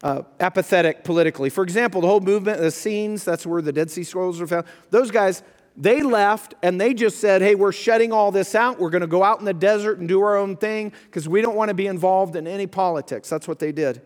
uh, 0.03 0.23
apathetic 0.39 1.03
politically. 1.03 1.49
For 1.49 1.63
example, 1.63 2.01
the 2.01 2.07
whole 2.07 2.19
movement, 2.19 2.59
the 2.59 2.67
Essenes, 2.67 3.23
that's 3.23 3.45
where 3.45 3.61
the 3.61 3.71
Dead 3.71 3.91
Sea 3.91 4.03
Scrolls 4.03 4.41
are 4.41 4.47
found. 4.47 4.65
Those 4.89 5.11
guys, 5.11 5.43
they 5.77 6.01
left 6.01 6.55
and 6.63 6.81
they 6.81 6.93
just 6.93 7.19
said, 7.19 7.41
hey, 7.41 7.55
we're 7.55 7.71
shutting 7.71 8.11
all 8.11 8.31
this 8.31 8.55
out. 8.55 8.79
We're 8.79 8.89
going 8.89 9.01
to 9.01 9.07
go 9.07 9.23
out 9.23 9.39
in 9.39 9.45
the 9.45 9.53
desert 9.53 9.99
and 9.99 10.07
do 10.07 10.21
our 10.21 10.35
own 10.35 10.57
thing 10.57 10.91
because 11.05 11.29
we 11.29 11.41
don't 11.41 11.55
want 11.55 11.69
to 11.69 11.75
be 11.75 11.87
involved 11.87 12.35
in 12.35 12.47
any 12.47 12.67
politics. 12.67 13.29
That's 13.29 13.47
what 13.47 13.59
they 13.59 13.71
did. 13.71 14.01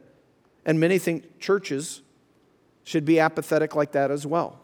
And 0.65 0.80
many 0.80 1.00
think 1.00 1.39
churches 1.39 2.02
should 2.84 3.06
be 3.06 3.20
apathetic 3.20 3.76
like 3.76 3.94
that 3.94 4.12
as 4.12 4.28
well. 4.28 4.60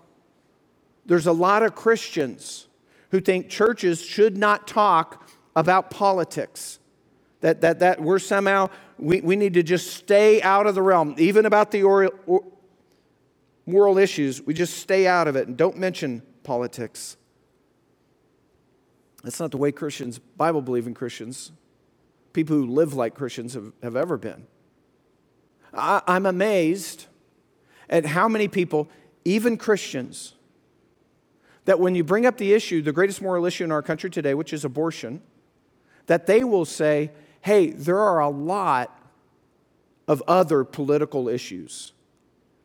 There's 1.05 1.27
a 1.27 1.31
lot 1.31 1.63
of 1.63 1.75
Christians 1.75 2.67
who 3.09 3.19
think 3.19 3.49
churches 3.49 4.01
should 4.01 4.37
not 4.37 4.67
talk 4.67 5.27
about 5.55 5.89
politics 5.89 6.79
that, 7.41 7.61
that, 7.61 7.79
that 7.79 8.01
we're 8.01 8.19
somehow, 8.19 8.69
we, 8.97 9.21
we 9.21 9.35
need 9.35 9.53
to 9.55 9.63
just 9.63 9.95
stay 9.95 10.41
out 10.41 10.67
of 10.67 10.75
the 10.75 10.81
realm, 10.81 11.15
even 11.17 11.45
about 11.45 11.71
the 11.71 11.83
or, 11.83 12.11
or, 12.25 12.43
moral 13.65 13.97
issues, 13.97 14.41
we 14.41 14.53
just 14.53 14.77
stay 14.77 15.07
out 15.07 15.27
of 15.27 15.35
it 15.35 15.47
and 15.47 15.57
don't 15.57 15.77
mention 15.77 16.21
politics. 16.43 17.17
That's 19.23 19.39
not 19.39 19.51
the 19.51 19.57
way 19.57 19.71
Christians, 19.71 20.19
Bible 20.19 20.61
believing 20.61 20.93
Christians, 20.93 21.51
people 22.33 22.55
who 22.55 22.65
live 22.65 22.93
like 22.93 23.13
Christians 23.13 23.53
have, 23.53 23.71
have 23.83 23.95
ever 23.95 24.17
been. 24.17 24.47
I, 25.73 26.01
I'm 26.07 26.25
amazed 26.25 27.05
at 27.89 28.05
how 28.05 28.27
many 28.27 28.47
people, 28.47 28.89
even 29.25 29.57
Christians, 29.57 30.33
that 31.65 31.79
when 31.79 31.93
you 31.93 32.03
bring 32.03 32.25
up 32.25 32.37
the 32.37 32.53
issue, 32.53 32.81
the 32.81 32.91
greatest 32.91 33.21
moral 33.21 33.45
issue 33.45 33.63
in 33.63 33.71
our 33.71 33.83
country 33.83 34.09
today, 34.09 34.33
which 34.33 34.53
is 34.53 34.65
abortion, 34.65 35.21
that 36.07 36.25
they 36.25 36.43
will 36.43 36.65
say, 36.65 37.11
hey, 37.41 37.71
there 37.71 37.99
are 37.99 38.19
a 38.19 38.29
lot 38.29 38.97
of 40.07 40.23
other 40.27 40.63
political 40.63 41.27
issues. 41.29 41.93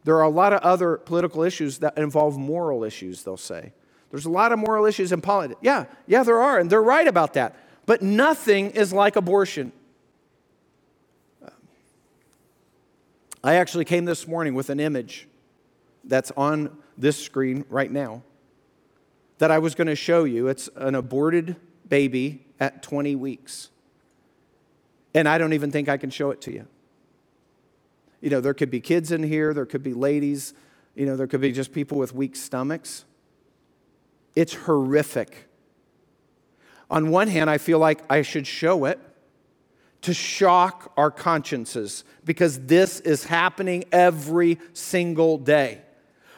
There 0.04 0.16
are 0.16 0.22
a 0.22 0.28
lot 0.28 0.52
of 0.52 0.60
other 0.60 0.96
political 0.98 1.42
issues 1.42 1.78
that 1.78 1.98
involve 1.98 2.38
moral 2.38 2.84
issues, 2.84 3.22
they'll 3.24 3.36
say. 3.36 3.72
There's 4.10 4.24
a 4.24 4.30
lot 4.30 4.52
of 4.52 4.58
moral 4.58 4.86
issues 4.86 5.12
in 5.12 5.20
politics. 5.20 5.58
Yeah, 5.62 5.86
yeah, 6.06 6.22
there 6.22 6.40
are, 6.40 6.58
and 6.58 6.70
they're 6.70 6.82
right 6.82 7.08
about 7.08 7.34
that. 7.34 7.56
But 7.86 8.02
nothing 8.02 8.70
is 8.70 8.92
like 8.92 9.16
abortion. 9.16 9.72
I 13.42 13.54
actually 13.54 13.84
came 13.84 14.04
this 14.04 14.26
morning 14.26 14.54
with 14.54 14.70
an 14.70 14.80
image 14.80 15.28
that's 16.04 16.32
on 16.36 16.76
this 16.98 17.16
screen 17.16 17.64
right 17.68 17.90
now 17.90 18.22
that 19.38 19.50
I 19.50 19.58
was 19.58 19.74
going 19.74 19.86
to 19.86 19.96
show 19.96 20.24
you. 20.24 20.48
It's 20.48 20.68
an 20.76 20.94
aborted 20.94 21.56
baby 21.88 22.44
at 22.58 22.82
20 22.82 23.14
weeks. 23.14 23.70
And 25.16 25.26
I 25.26 25.38
don't 25.38 25.54
even 25.54 25.70
think 25.70 25.88
I 25.88 25.96
can 25.96 26.10
show 26.10 26.30
it 26.30 26.42
to 26.42 26.52
you. 26.52 26.66
You 28.20 28.28
know, 28.28 28.42
there 28.42 28.52
could 28.52 28.70
be 28.70 28.80
kids 28.80 29.10
in 29.10 29.22
here, 29.22 29.54
there 29.54 29.64
could 29.64 29.82
be 29.82 29.94
ladies, 29.94 30.52
you 30.94 31.06
know, 31.06 31.16
there 31.16 31.26
could 31.26 31.40
be 31.40 31.52
just 31.52 31.72
people 31.72 31.96
with 31.96 32.14
weak 32.14 32.36
stomachs. 32.36 33.06
It's 34.34 34.52
horrific. 34.52 35.48
On 36.90 37.10
one 37.10 37.28
hand, 37.28 37.48
I 37.48 37.56
feel 37.56 37.78
like 37.78 38.00
I 38.10 38.20
should 38.20 38.46
show 38.46 38.84
it 38.84 39.00
to 40.02 40.12
shock 40.12 40.92
our 40.98 41.10
consciences 41.10 42.04
because 42.26 42.66
this 42.66 43.00
is 43.00 43.24
happening 43.24 43.84
every 43.92 44.58
single 44.74 45.38
day. 45.38 45.80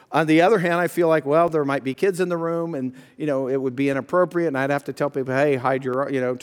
On 0.09 0.25
the 0.25 0.41
other 0.41 0.57
hand, 0.57 0.75
I 0.75 0.87
feel 0.87 1.09
like, 1.09 1.25
well, 1.25 1.49
there 1.49 1.65
might 1.65 1.83
be 1.83 1.93
kids 1.93 2.21
in 2.21 2.29
the 2.29 2.37
room 2.37 2.75
and, 2.75 2.95
you 3.17 3.25
know, 3.25 3.49
it 3.49 3.57
would 3.57 3.75
be 3.75 3.89
inappropriate 3.89 4.47
and 4.47 4.57
I'd 4.57 4.69
have 4.69 4.85
to 4.85 4.93
tell 4.93 5.09
people, 5.09 5.33
hey, 5.33 5.57
hide 5.57 5.83
your, 5.83 6.09
you 6.09 6.21
know, 6.21 6.37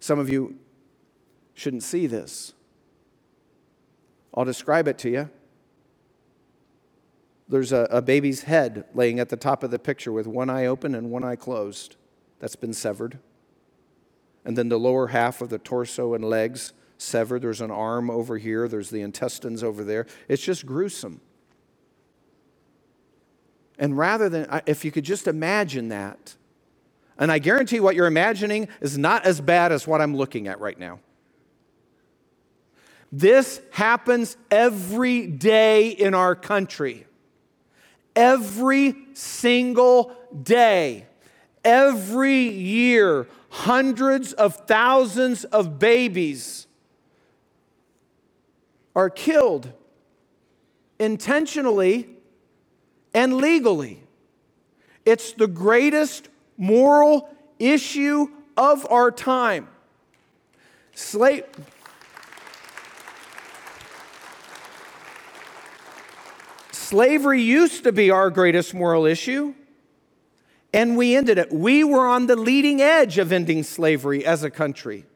some 0.00 0.18
of 0.18 0.28
you 0.28 0.58
shouldn't 1.60 1.82
see 1.82 2.06
this. 2.06 2.54
I'll 4.32 4.46
describe 4.46 4.88
it 4.88 4.96
to 4.98 5.10
you. 5.10 5.30
There's 7.48 7.70
a, 7.72 7.86
a 7.90 8.00
baby's 8.00 8.44
head 8.44 8.84
laying 8.94 9.20
at 9.20 9.28
the 9.28 9.36
top 9.36 9.62
of 9.62 9.70
the 9.70 9.78
picture 9.78 10.10
with 10.10 10.26
one 10.26 10.48
eye 10.48 10.64
open 10.64 10.94
and 10.94 11.10
one 11.10 11.22
eye 11.22 11.36
closed. 11.36 11.96
That's 12.38 12.56
been 12.56 12.72
severed. 12.72 13.18
And 14.42 14.56
then 14.56 14.70
the 14.70 14.78
lower 14.78 15.08
half 15.08 15.42
of 15.42 15.50
the 15.50 15.58
torso 15.58 16.14
and 16.14 16.24
legs 16.24 16.72
severed. 16.96 17.42
There's 17.42 17.60
an 17.60 17.70
arm 17.70 18.08
over 18.08 18.38
here, 18.38 18.66
there's 18.66 18.88
the 18.88 19.02
intestines 19.02 19.62
over 19.62 19.84
there. 19.84 20.06
It's 20.28 20.42
just 20.42 20.64
gruesome. 20.64 21.20
And 23.78 23.98
rather 23.98 24.30
than, 24.30 24.62
if 24.64 24.82
you 24.84 24.90
could 24.90 25.04
just 25.04 25.26
imagine 25.26 25.88
that, 25.88 26.36
and 27.18 27.30
I 27.30 27.38
guarantee 27.38 27.80
what 27.80 27.96
you're 27.96 28.06
imagining 28.06 28.68
is 28.80 28.96
not 28.96 29.26
as 29.26 29.42
bad 29.42 29.72
as 29.72 29.86
what 29.86 30.00
I'm 30.00 30.16
looking 30.16 30.48
at 30.48 30.58
right 30.58 30.78
now. 30.78 31.00
This 33.12 33.60
happens 33.72 34.36
every 34.50 35.26
day 35.26 35.88
in 35.88 36.14
our 36.14 36.34
country. 36.34 37.06
Every 38.14 38.94
single 39.14 40.14
day. 40.42 41.06
Every 41.64 42.48
year, 42.48 43.26
hundreds 43.50 44.32
of 44.32 44.66
thousands 44.66 45.44
of 45.44 45.78
babies 45.78 46.66
are 48.94 49.10
killed 49.10 49.72
intentionally 50.98 52.08
and 53.12 53.36
legally. 53.36 54.02
It's 55.04 55.32
the 55.32 55.46
greatest 55.46 56.28
moral 56.56 57.28
issue 57.58 58.28
of 58.56 58.86
our 58.90 59.10
time. 59.10 59.68
Slave. 60.94 61.44
Slavery 66.90 67.40
used 67.40 67.84
to 67.84 67.92
be 67.92 68.10
our 68.10 68.30
greatest 68.30 68.74
moral 68.74 69.06
issue, 69.06 69.54
and 70.74 70.96
we 70.96 71.14
ended 71.14 71.38
it. 71.38 71.52
We 71.52 71.84
were 71.84 72.04
on 72.04 72.26
the 72.26 72.34
leading 72.34 72.82
edge 72.82 73.16
of 73.16 73.30
ending 73.30 73.62
slavery 73.62 74.26
as 74.26 74.42
a 74.42 74.50
country. 74.50 75.06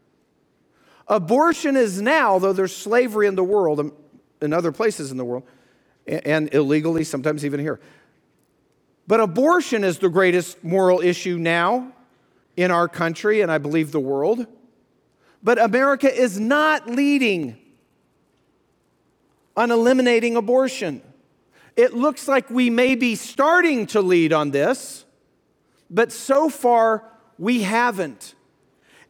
Abortion 1.09 1.75
is 1.75 2.01
now, 2.01 2.39
though 2.39 2.53
there's 2.53 2.77
slavery 2.77 3.27
in 3.27 3.35
the 3.35 3.43
world, 3.43 3.81
um, 3.81 3.93
in 4.41 4.53
other 4.53 4.71
places 4.71 5.11
in 5.11 5.17
the 5.17 5.25
world, 5.25 5.43
and 6.07 6.55
illegally, 6.55 7.03
sometimes 7.03 7.45
even 7.45 7.59
here. 7.59 7.81
But 9.09 9.19
abortion 9.19 9.83
is 9.83 9.99
the 9.99 10.09
greatest 10.09 10.63
moral 10.63 11.01
issue 11.01 11.39
now 11.39 11.91
in 12.57 12.71
our 12.71 12.87
country, 12.87 13.41
and 13.41 13.51
I 13.51 13.59
believe 13.59 13.91
the 13.91 13.99
world. 13.99 14.47
But 15.43 15.59
America 15.59 16.09
is 16.09 16.39
not 16.39 16.89
leading 16.89 17.59
on 19.57 19.73
eliminating 19.73 20.37
abortion. 20.37 21.03
It 21.77 21.95
looks 21.95 22.29
like 22.29 22.51
we 22.51 22.71
may 22.71 22.95
be 22.95 23.15
starting 23.15 23.87
to 23.89 24.01
lead 24.01 24.33
on 24.33 24.51
this, 24.51 25.05
but 25.91 26.13
so 26.13 26.49
far 26.49 27.05
we 27.39 27.63
haven't. 27.63 28.35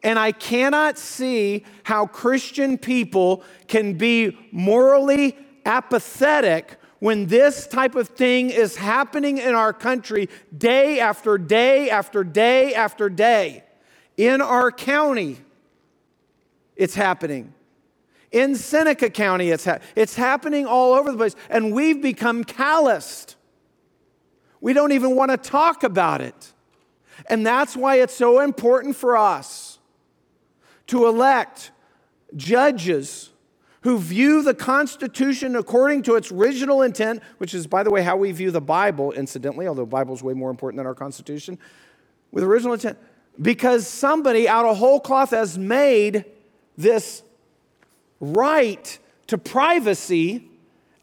And 0.02 0.18
I 0.18 0.32
cannot 0.32 0.98
see 0.98 1.64
how 1.82 2.06
Christian 2.06 2.76
people 2.78 3.42
can 3.68 3.94
be 3.94 4.36
morally 4.52 5.36
apathetic 5.64 6.78
when 7.00 7.26
this 7.26 7.66
type 7.66 7.94
of 7.94 8.08
thing 8.08 8.50
is 8.50 8.76
happening 8.76 9.38
in 9.38 9.54
our 9.54 9.72
country 9.72 10.28
day 10.56 11.00
after 11.00 11.36
day 11.36 11.90
after 11.90 12.24
day 12.24 12.74
after 12.74 13.08
day. 13.08 13.64
In 14.16 14.40
our 14.40 14.70
county, 14.70 15.38
it's 16.76 16.94
happening. 16.94 17.52
In 18.34 18.56
Seneca 18.56 19.10
County, 19.10 19.50
it's, 19.50 19.64
ha- 19.64 19.78
it's 19.94 20.16
happening 20.16 20.66
all 20.66 20.92
over 20.92 21.12
the 21.12 21.16
place. 21.16 21.36
And 21.48 21.72
we've 21.72 22.02
become 22.02 22.42
calloused. 22.42 23.36
We 24.60 24.72
don't 24.72 24.90
even 24.90 25.14
want 25.14 25.30
to 25.30 25.36
talk 25.36 25.84
about 25.84 26.20
it. 26.20 26.52
And 27.30 27.46
that's 27.46 27.76
why 27.76 28.00
it's 28.00 28.12
so 28.12 28.40
important 28.40 28.96
for 28.96 29.16
us 29.16 29.78
to 30.88 31.06
elect 31.06 31.70
judges 32.34 33.30
who 33.82 33.98
view 33.98 34.42
the 34.42 34.54
Constitution 34.54 35.54
according 35.54 36.02
to 36.02 36.16
its 36.16 36.32
original 36.32 36.82
intent, 36.82 37.22
which 37.38 37.54
is, 37.54 37.68
by 37.68 37.84
the 37.84 37.90
way, 37.90 38.02
how 38.02 38.16
we 38.16 38.32
view 38.32 38.50
the 38.50 38.60
Bible, 38.60 39.12
incidentally, 39.12 39.68
although 39.68 39.82
the 39.82 39.86
Bible 39.86 40.12
is 40.12 40.24
way 40.24 40.34
more 40.34 40.50
important 40.50 40.78
than 40.78 40.86
our 40.86 40.94
Constitution, 40.94 41.56
with 42.32 42.42
original 42.42 42.72
intent, 42.72 42.98
because 43.40 43.86
somebody 43.86 44.48
out 44.48 44.64
of 44.64 44.76
whole 44.76 44.98
cloth 44.98 45.30
has 45.30 45.56
made 45.56 46.24
this 46.76 47.22
right 48.20 48.98
to 49.26 49.38
privacy 49.38 50.48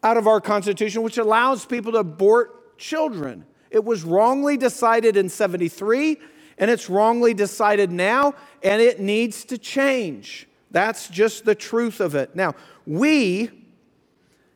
out 0.03 0.17
of 0.17 0.27
our 0.27 0.41
Constitution, 0.41 1.03
which 1.03 1.17
allows 1.17 1.65
people 1.65 1.91
to 1.93 1.99
abort 1.99 2.77
children. 2.77 3.45
It 3.69 3.83
was 3.83 4.03
wrongly 4.03 4.57
decided 4.57 5.15
in 5.15 5.29
73, 5.29 6.17
and 6.57 6.69
it's 6.69 6.89
wrongly 6.89 7.33
decided 7.33 7.91
now, 7.91 8.33
and 8.63 8.81
it 8.81 8.99
needs 8.99 9.45
to 9.45 9.57
change. 9.57 10.47
That's 10.71 11.07
just 11.07 11.45
the 11.45 11.55
truth 11.55 11.99
of 11.99 12.15
it. 12.15 12.35
Now, 12.35 12.55
we 12.85 13.49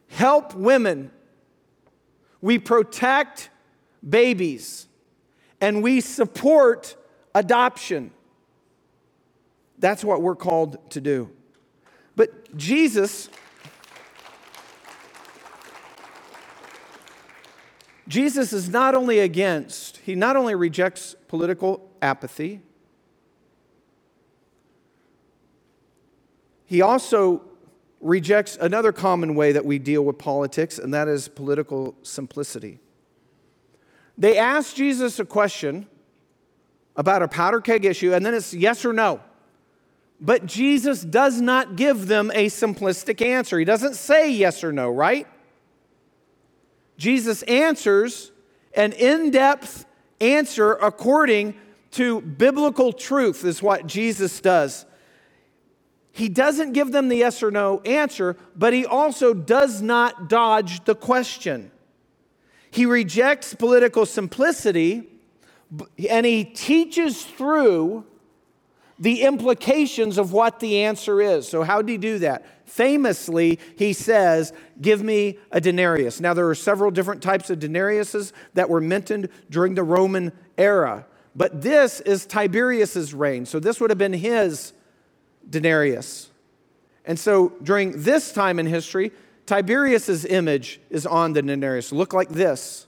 help 0.07 0.55
women, 0.55 1.11
we 2.41 2.59
protect 2.59 3.49
babies, 4.07 4.87
and 5.61 5.83
we 5.83 6.01
support 6.01 6.95
adoption. 7.33 8.11
That's 9.77 10.03
what 10.03 10.21
we're 10.21 10.35
called 10.35 10.91
to 10.91 11.01
do. 11.01 11.34
But 12.15 12.55
Jesus, 12.55 13.29
Jesus 18.07 18.53
is 18.53 18.69
not 18.69 18.95
only 18.95 19.19
against, 19.19 19.97
he 19.97 20.15
not 20.15 20.35
only 20.35 20.55
rejects 20.55 21.15
political 21.27 21.89
apathy, 22.01 22.61
he 26.65 26.81
also 26.81 27.41
rejects 27.99 28.57
another 28.61 28.91
common 28.91 29.35
way 29.35 29.51
that 29.51 29.65
we 29.65 29.79
deal 29.79 30.05
with 30.05 30.17
politics, 30.17 30.77
and 30.77 30.93
that 30.93 31.07
is 31.07 31.27
political 31.27 31.95
simplicity. 32.03 32.79
They 34.17 34.37
ask 34.37 34.75
Jesus 34.75 35.19
a 35.19 35.25
question 35.25 35.87
about 36.95 37.21
a 37.21 37.27
powder 37.27 37.59
keg 37.59 37.83
issue, 37.83 38.13
and 38.13 38.25
then 38.25 38.33
it's 38.33 38.53
yes 38.53 38.85
or 38.85 38.93
no. 38.93 39.19
But 40.19 40.45
Jesus 40.45 41.01
does 41.01 41.41
not 41.41 41.75
give 41.75 42.07
them 42.07 42.31
a 42.33 42.47
simplistic 42.47 43.21
answer. 43.21 43.59
He 43.59 43.65
doesn't 43.65 43.95
say 43.95 44.31
yes 44.31 44.63
or 44.63 44.71
no, 44.71 44.89
right? 44.89 45.27
Jesus 46.97 47.43
answers 47.43 48.31
an 48.75 48.93
in 48.93 49.31
depth 49.31 49.85
answer 50.21 50.73
according 50.73 51.55
to 51.91 52.21
biblical 52.21 52.93
truth, 52.93 53.43
is 53.43 53.61
what 53.61 53.87
Jesus 53.87 54.39
does 54.39 54.85
he 56.15 56.29
doesn't 56.29 56.71
give 56.71 56.93
them 56.93 57.09
the 57.09 57.17
yes 57.17 57.43
or 57.43 57.51
no 57.51 57.81
answer, 57.81 58.37
but 58.55 58.71
he 58.71 58.85
also 58.85 59.33
does 59.33 59.81
not 59.81 60.29
dodge 60.29 60.85
the 60.85 60.95
question. 60.95 61.71
He 62.71 62.85
rejects 62.85 63.53
political 63.53 64.05
simplicity 64.05 65.09
and 66.09 66.25
he 66.25 66.45
teaches 66.45 67.25
through 67.25 68.05
the 68.97 69.23
implications 69.23 70.17
of 70.17 70.31
what 70.31 70.59
the 70.59 70.83
answer 70.83 71.21
is. 71.21 71.47
So, 71.47 71.63
how 71.63 71.81
did 71.81 71.91
he 71.91 71.97
do 71.97 72.19
that? 72.19 72.45
Famously, 72.67 73.59
he 73.77 73.93
says, 73.93 74.53
Give 74.81 75.03
me 75.03 75.37
a 75.51 75.59
denarius. 75.59 76.19
Now, 76.19 76.33
there 76.33 76.47
are 76.47 76.55
several 76.55 76.91
different 76.91 77.21
types 77.21 77.49
of 77.49 77.59
denariuses 77.59 78.31
that 78.53 78.69
were 78.69 78.81
mentioned 78.81 79.29
during 79.49 79.75
the 79.75 79.83
Roman 79.83 80.31
era, 80.57 81.05
but 81.35 81.61
this 81.61 81.99
is 82.01 82.25
Tiberius's 82.25 83.13
reign. 83.13 83.45
So, 83.45 83.59
this 83.59 83.79
would 83.79 83.89
have 83.91 83.99
been 83.99 84.13
his 84.13 84.73
denarius. 85.49 86.29
And 87.05 87.19
so 87.19 87.53
during 87.61 88.01
this 88.03 88.31
time 88.31 88.59
in 88.59 88.65
history, 88.65 89.11
Tiberius's 89.45 90.25
image 90.25 90.79
is 90.89 91.05
on 91.05 91.33
the 91.33 91.41
denarius. 91.41 91.91
Look 91.91 92.13
like 92.13 92.29
this. 92.29 92.87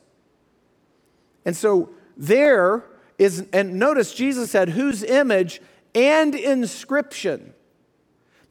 And 1.45 1.55
so 1.55 1.89
there 2.17 2.83
is, 3.17 3.45
and 3.53 3.75
notice 3.75 4.13
Jesus 4.13 4.51
said, 4.51 4.69
whose 4.69 5.03
image 5.03 5.61
and 5.97 6.35
inscription. 6.35 7.53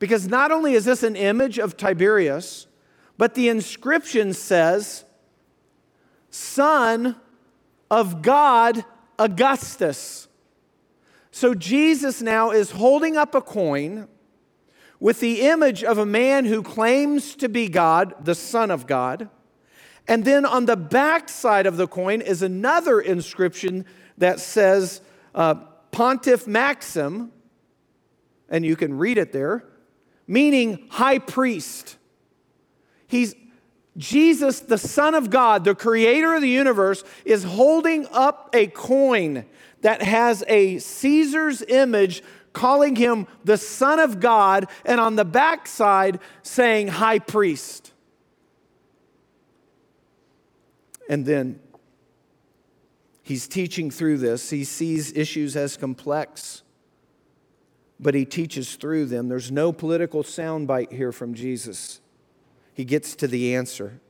Because 0.01 0.27
not 0.27 0.51
only 0.51 0.75
is 0.75 0.85
this 0.85 1.05
an 1.05 1.15
image 1.15 1.59
of 1.59 1.77
Tiberius, 1.77 2.67
but 3.17 3.35
the 3.35 3.49
inscription 3.49 4.35
says, 4.35 5.05
Son 6.31 7.17
of 7.91 8.21
God 8.21 8.85
Augustus. 9.19 10.27
So 11.31 11.55
Jesus 11.55 12.21
now 12.21 12.51
is 12.51 12.73
holding 12.73 13.17
up 13.17 13.35
a 13.35 13.41
coin 13.41 14.09
with 14.99 15.21
the 15.21 15.43
image 15.43 15.85
of 15.85 15.99
a 15.99 16.07
man 16.07 16.47
who 16.47 16.63
claims 16.63 17.37
to 17.37 17.49
be 17.49 17.69
God, 17.69 18.15
the 18.25 18.35
Son 18.35 18.71
of 18.71 18.87
God. 18.87 19.29
And 20.09 20.25
then 20.25 20.45
on 20.45 20.67
the 20.67 20.77
back 20.77 21.29
side 21.29 21.67
of 21.67 21.77
the 21.77 21.87
coin 21.87 22.21
is 22.21 22.43
another 22.43 23.01
inscription 23.01 23.85
that 24.19 24.41
says 24.41 25.01
uh, 25.35 25.55
Pontiff 25.97 26.47
Maxim, 26.47 27.33
and 28.49 28.65
you 28.65 28.77
can 28.77 28.97
read 28.97 29.19
it 29.19 29.33
there, 29.33 29.65
meaning 30.27 30.87
high 30.91 31.19
priest. 31.19 31.97
He's 33.07 33.35
Jesus, 33.97 34.61
the 34.61 34.77
Son 34.77 35.15
of 35.15 35.31
God, 35.31 35.65
the 35.65 35.75
creator 35.75 36.35
of 36.35 36.43
the 36.43 36.49
universe, 36.49 37.03
is 37.25 37.45
holding 37.45 38.07
up 38.13 38.51
a 38.53 38.67
coin 38.67 39.47
that 39.81 40.03
has 40.03 40.45
a 40.49 40.79
Caesar's 40.79 41.63
image 41.63 42.23
calling 42.53 42.97
him 42.97 43.27
the 43.45 43.59
Son 43.59 43.99
of 43.99 44.19
God, 44.19 44.67
and 44.85 44.99
on 44.99 45.17
the 45.17 45.25
backside 45.25 46.19
saying 46.43 46.89
high 46.89 47.19
priest. 47.19 47.93
And 51.09 51.27
then 51.27 51.61
he's 53.23 53.47
teaching 53.47 53.91
through 53.91 54.19
this. 54.19 54.51
He 54.51 54.65
sees 54.65 55.13
issues 55.13 55.55
as 55.55 55.77
complex, 55.77 56.63
but 57.99 58.15
he 58.15 58.25
teaches 58.25 58.77
through 58.77 59.07
them. 59.07 59.29
There's 59.29 59.51
no 59.51 59.73
political 59.73 60.23
soundbite 60.23 60.93
here 60.93 61.13
from 61.13 61.35
Jesus. 61.35 62.01
He 62.75 62.85
gets 62.85 63.15
to 63.17 63.27
the 63.27 63.55
answer. 63.55 64.01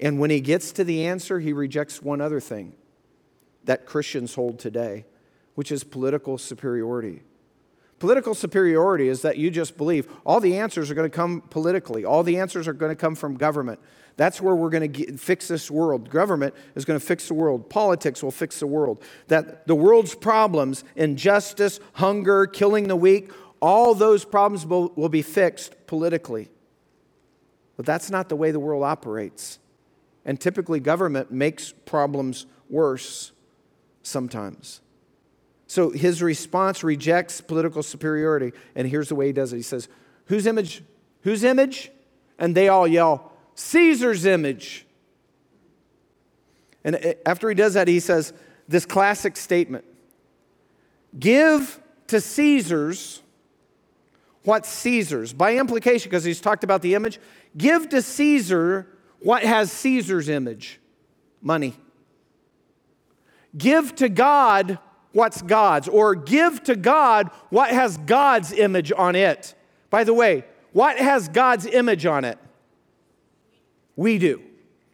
And 0.00 0.18
when 0.18 0.30
he 0.30 0.40
gets 0.40 0.72
to 0.72 0.84
the 0.84 1.04
answer, 1.06 1.38
he 1.38 1.52
rejects 1.52 2.02
one 2.02 2.20
other 2.20 2.40
thing 2.40 2.74
that 3.64 3.86
Christians 3.86 4.34
hold 4.34 4.58
today, 4.58 5.04
which 5.54 5.70
is 5.70 5.84
political 5.84 6.38
superiority. 6.38 7.22
Political 8.02 8.34
superiority 8.34 9.06
is 9.06 9.22
that 9.22 9.36
you 9.38 9.48
just 9.48 9.76
believe 9.76 10.08
all 10.26 10.40
the 10.40 10.58
answers 10.58 10.90
are 10.90 10.94
going 10.94 11.08
to 11.08 11.16
come 11.16 11.40
politically, 11.40 12.04
all 12.04 12.24
the 12.24 12.38
answers 12.38 12.66
are 12.66 12.72
going 12.72 12.90
to 12.90 12.96
come 12.96 13.14
from 13.14 13.36
government. 13.36 13.78
That's 14.16 14.40
where 14.40 14.56
we're 14.56 14.70
going 14.70 14.92
to 14.92 15.04
get, 15.04 15.20
fix 15.20 15.46
this 15.46 15.70
world. 15.70 16.10
Government 16.10 16.52
is 16.74 16.84
going 16.84 16.98
to 16.98 17.06
fix 17.06 17.28
the 17.28 17.34
world. 17.34 17.70
Politics 17.70 18.20
will 18.20 18.32
fix 18.32 18.58
the 18.58 18.66
world. 18.66 19.00
That 19.28 19.68
the 19.68 19.76
world's 19.76 20.16
problems, 20.16 20.82
injustice, 20.96 21.78
hunger, 21.92 22.46
killing 22.46 22.88
the 22.88 22.96
weak, 22.96 23.30
all 23.60 23.94
those 23.94 24.24
problems 24.24 24.66
will, 24.66 24.88
will 24.96 25.08
be 25.08 25.22
fixed 25.22 25.86
politically. 25.86 26.48
But 27.76 27.86
that's 27.86 28.10
not 28.10 28.28
the 28.28 28.34
way 28.34 28.50
the 28.50 28.58
world 28.58 28.82
operates. 28.82 29.60
And 30.24 30.40
typically, 30.40 30.80
government 30.80 31.30
makes 31.30 31.70
problems 31.70 32.46
worse 32.68 33.30
sometimes. 34.02 34.80
So 35.72 35.88
his 35.88 36.20
response 36.20 36.84
rejects 36.84 37.40
political 37.40 37.82
superiority. 37.82 38.52
And 38.74 38.86
here's 38.86 39.08
the 39.08 39.14
way 39.14 39.28
he 39.28 39.32
does 39.32 39.54
it 39.54 39.56
he 39.56 39.62
says, 39.62 39.88
Whose 40.26 40.46
image? 40.46 40.84
Whose 41.22 41.44
image? 41.44 41.90
And 42.38 42.54
they 42.54 42.68
all 42.68 42.86
yell, 42.86 43.32
Caesar's 43.54 44.26
image. 44.26 44.84
And 46.84 46.96
eh, 46.96 47.14
after 47.24 47.48
he 47.48 47.54
does 47.54 47.72
that, 47.72 47.88
he 47.88 48.00
says 48.00 48.34
this 48.68 48.84
classic 48.84 49.34
statement 49.34 49.86
Give 51.18 51.80
to 52.08 52.20
Caesar's 52.20 53.22
what 54.42 54.66
Caesar's. 54.66 55.32
By 55.32 55.56
implication, 55.56 56.10
because 56.10 56.24
he's 56.24 56.42
talked 56.42 56.64
about 56.64 56.82
the 56.82 56.94
image, 56.94 57.18
give 57.56 57.88
to 57.88 58.02
Caesar 58.02 58.88
what 59.20 59.42
has 59.42 59.72
Caesar's 59.72 60.28
image 60.28 60.80
money. 61.40 61.74
Give 63.56 63.94
to 63.94 64.10
God 64.10 64.78
what's 65.12 65.42
God's, 65.42 65.88
or 65.88 66.14
give 66.14 66.62
to 66.64 66.76
God 66.76 67.30
what 67.50 67.70
has 67.70 67.96
God's 67.98 68.52
image 68.52 68.92
on 68.92 69.14
it. 69.16 69.54
By 69.90 70.04
the 70.04 70.14
way, 70.14 70.44
what 70.72 70.98
has 70.98 71.28
God's 71.28 71.66
image 71.66 72.06
on 72.06 72.24
it? 72.24 72.38
We 73.96 74.18
do. 74.18 74.42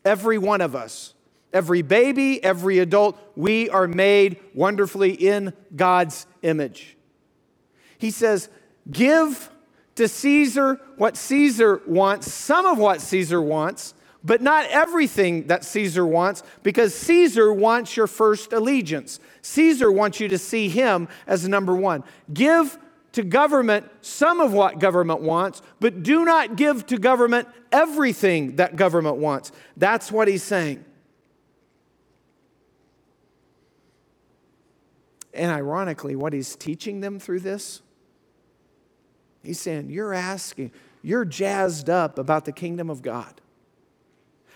Every 0.05 0.39
one 0.39 0.61
of 0.61 0.75
us. 0.75 1.15
Every 1.53 1.83
baby, 1.83 2.43
every 2.45 2.79
adult, 2.79 3.19
we 3.35 3.71
are 3.71 3.89
made 3.89 4.39
wonderfully 4.55 5.13
in 5.13 5.55
God's 5.75 6.27
image. 6.43 6.97
He 7.97 8.11
says, 8.11 8.51
Give 8.91 9.51
to 9.95 10.09
Caesar 10.09 10.81
what 10.97 11.17
Caesar 11.17 11.81
wants, 11.87 12.33
some 12.33 12.67
of 12.67 12.79
what 12.79 13.01
Caesar 13.01 13.41
wants, 13.41 13.95
but 14.23 14.43
not 14.43 14.67
everything 14.67 15.47
that 15.47 15.65
Caesar 15.65 16.07
wants, 16.07 16.43
because 16.63 16.95
Caesar 16.95 17.53
wants 17.53 17.97
your 17.97 18.07
first 18.07 18.53
allegiance. 18.53 19.19
Caesar 19.49 19.91
wants 19.91 20.21
you 20.21 20.29
to 20.29 20.39
see 20.39 20.69
him 20.69 21.09
as 21.27 21.49
number 21.49 21.75
one. 21.75 22.05
Give 22.33 22.79
to 23.13 23.23
government 23.23 23.87
some 24.03 24.41
of 24.41 24.53
what 24.53 24.79
government 24.79 25.23
wants, 25.23 25.63
but 25.81 26.03
do 26.03 26.25
not 26.25 26.57
give 26.57 26.87
to 26.87 26.99
government 26.99 27.49
everything 27.73 28.57
that 28.57 28.77
government 28.77 29.17
wants. 29.17 29.51
That's 29.77 30.13
what 30.13 30.29
he's 30.29 30.43
saying. 30.43 30.85
And 35.33 35.51
ironically, 35.51 36.15
what 36.15 36.33
he's 36.33 36.55
teaching 36.55 37.01
them 37.01 37.19
through 37.19 37.41
this, 37.41 37.81
he's 39.43 39.61
saying, 39.61 39.89
You're 39.89 40.13
asking, 40.13 40.73
you're 41.03 41.25
jazzed 41.25 41.89
up 41.89 42.19
about 42.19 42.45
the 42.45 42.53
kingdom 42.53 42.91
of 42.91 43.03
God. 43.03 43.41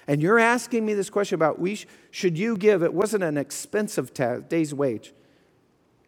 And 0.06 0.22
you're 0.22 0.38
asking 0.38 0.84
me 0.84 0.94
this 0.94 1.10
question 1.10 1.36
about 1.36 1.58
we 1.58 1.76
sh- 1.76 1.86
should 2.10 2.36
you 2.36 2.56
give, 2.56 2.82
it 2.82 2.92
wasn't 2.92 3.22
an 3.22 3.36
expensive 3.36 4.12
day's 4.48 4.74
wage. 4.74 5.12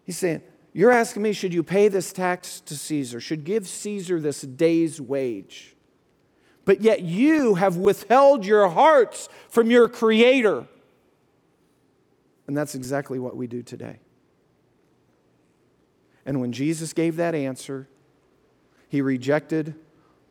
He's 0.04 0.18
saying, 0.18 0.42
you're 0.72 0.90
asking 0.90 1.22
me, 1.22 1.33
should 1.33 1.54
you 1.54 1.62
pay 1.62 1.87
this 1.88 2.12
tax 2.12 2.61
to 2.62 2.76
Caesar? 2.76 3.20
Should 3.20 3.44
give 3.44 3.68
Caesar 3.68 4.20
this 4.20 4.42
day's 4.42 5.00
wage? 5.00 5.76
But 6.64 6.80
yet 6.80 7.02
you 7.02 7.54
have 7.54 7.76
withheld 7.76 8.44
your 8.44 8.68
hearts 8.68 9.28
from 9.48 9.70
your 9.70 9.88
Creator. 9.88 10.66
And 12.46 12.57
that's 12.57 12.74
exactly 12.74 13.18
what 13.18 13.37
we 13.37 13.46
do 13.46 13.62
today. 13.62 14.00
And 16.26 16.40
when 16.40 16.52
Jesus 16.52 16.92
gave 16.92 17.16
that 17.16 17.35
answer, 17.35 17.88
he 18.88 19.00
rejected 19.00 19.74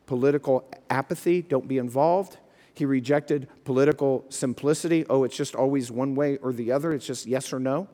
political 0.06 0.68
apathy, 0.90 1.40
don't 1.40 1.66
be 1.66 1.78
involved. 1.78 2.36
He 2.74 2.84
rejected 2.84 3.48
political 3.64 4.24
simplicity, 4.28 5.06
oh, 5.08 5.24
it's 5.24 5.36
just 5.36 5.54
always 5.54 5.90
one 5.92 6.14
way 6.14 6.38
or 6.38 6.52
the 6.52 6.72
other, 6.72 6.92
it's 6.92 7.06
just 7.06 7.26
yes 7.26 7.52
or 7.52 7.60
no. 7.60 7.88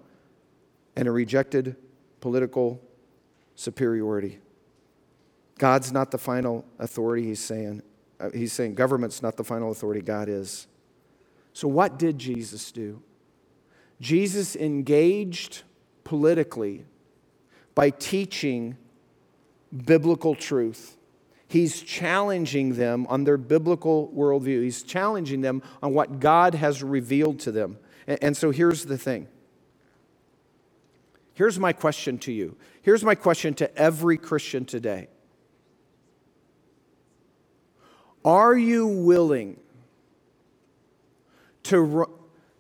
And 0.97 1.07
he 1.07 1.11
rejected 1.11 1.77
political 2.21 2.81
superiority. 3.55 4.39
God's 5.59 5.93
not 5.93 6.11
the 6.11 6.19
final 6.19 6.65
authority, 6.79 7.25
he's 7.25 7.41
saying. 7.41 7.83
Uh, 8.19 8.31
he's 8.33 8.53
saying 8.53 8.75
government's 8.75 9.23
not 9.23 9.37
the 9.37 9.45
final 9.45 9.71
authority, 9.71 10.01
God 10.01 10.29
is. 10.29 10.67
So, 11.53 11.69
what 11.69 11.99
did 11.99 12.19
Jesus 12.19 12.73
do? 12.73 13.03
Jesus 14.01 14.57
engaged 14.57 15.63
politically 16.05 16.87
by 17.75 17.91
teaching 17.91 18.77
biblical 19.85 20.35
truth. 20.35 20.97
He's 21.51 21.83
challenging 21.83 22.77
them 22.77 23.09
on 23.09 23.25
their 23.25 23.37
biblical 23.37 24.09
worldview. 24.15 24.63
He's 24.63 24.85
challenging 24.85 25.41
them 25.41 25.65
on 25.83 25.93
what 25.93 26.21
God 26.21 26.55
has 26.55 26.81
revealed 26.81 27.41
to 27.41 27.51
them. 27.51 27.77
And, 28.07 28.37
so 28.37 28.53
here's 28.53 28.85
the 28.85 28.97
thing 28.97 29.27
Here's 31.35 31.59
my 31.59 31.73
question 31.73 32.19
to 32.19 32.33
you. 32.33 32.57
Here's 32.83 33.03
my 33.03 33.17
question 33.17 33.55
to 33.55 33.77
every 33.77 34.17
Christian 34.17 34.65
today 34.65 35.09
Are 38.25 38.57
you 38.57 38.87
willing 38.87 39.59
to, 41.65 42.09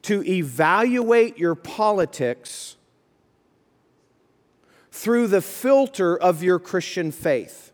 to 0.02 0.24
evaluate 0.24 1.38
your 1.38 1.54
politics 1.54 2.74
through 4.90 5.28
the 5.28 5.42
filter 5.42 6.18
of 6.18 6.42
your 6.42 6.58
Christian 6.58 7.12
faith? 7.12 7.69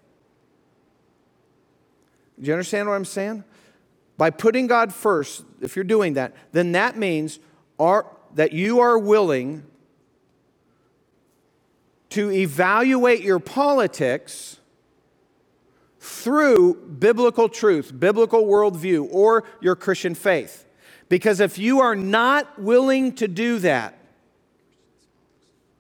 Do 2.41 2.47
you 2.47 2.53
understand 2.53 2.89
what 2.89 2.95
I'm 2.95 3.05
saying? 3.05 3.45
By 4.17 4.31
putting 4.31 4.67
God 4.67 4.93
first, 4.93 5.45
if 5.61 5.77
you're 5.77 5.85
doing 5.85 6.15
that, 6.15 6.35
then 6.53 6.73
that 6.73 6.97
means 6.97 7.39
are, 7.79 8.07
that 8.35 8.53
you 8.53 8.81
are 8.81 8.99
willing 8.99 9.65
to 12.11 12.31
evaluate 12.31 13.23
your 13.23 13.39
politics 13.39 14.59
through 15.99 16.75
biblical 16.75 17.49
truth, 17.49 17.99
biblical 17.99 18.45
worldview, 18.45 19.09
or 19.11 19.45
your 19.61 19.75
Christian 19.75 20.15
faith. 20.15 20.65
Because 21.09 21.41
if 21.41 21.59
you 21.59 21.81
are 21.81 21.97
not 21.97 22.61
willing 22.61 23.15
to 23.17 23.29
do 23.29 23.59
that, 23.59 23.99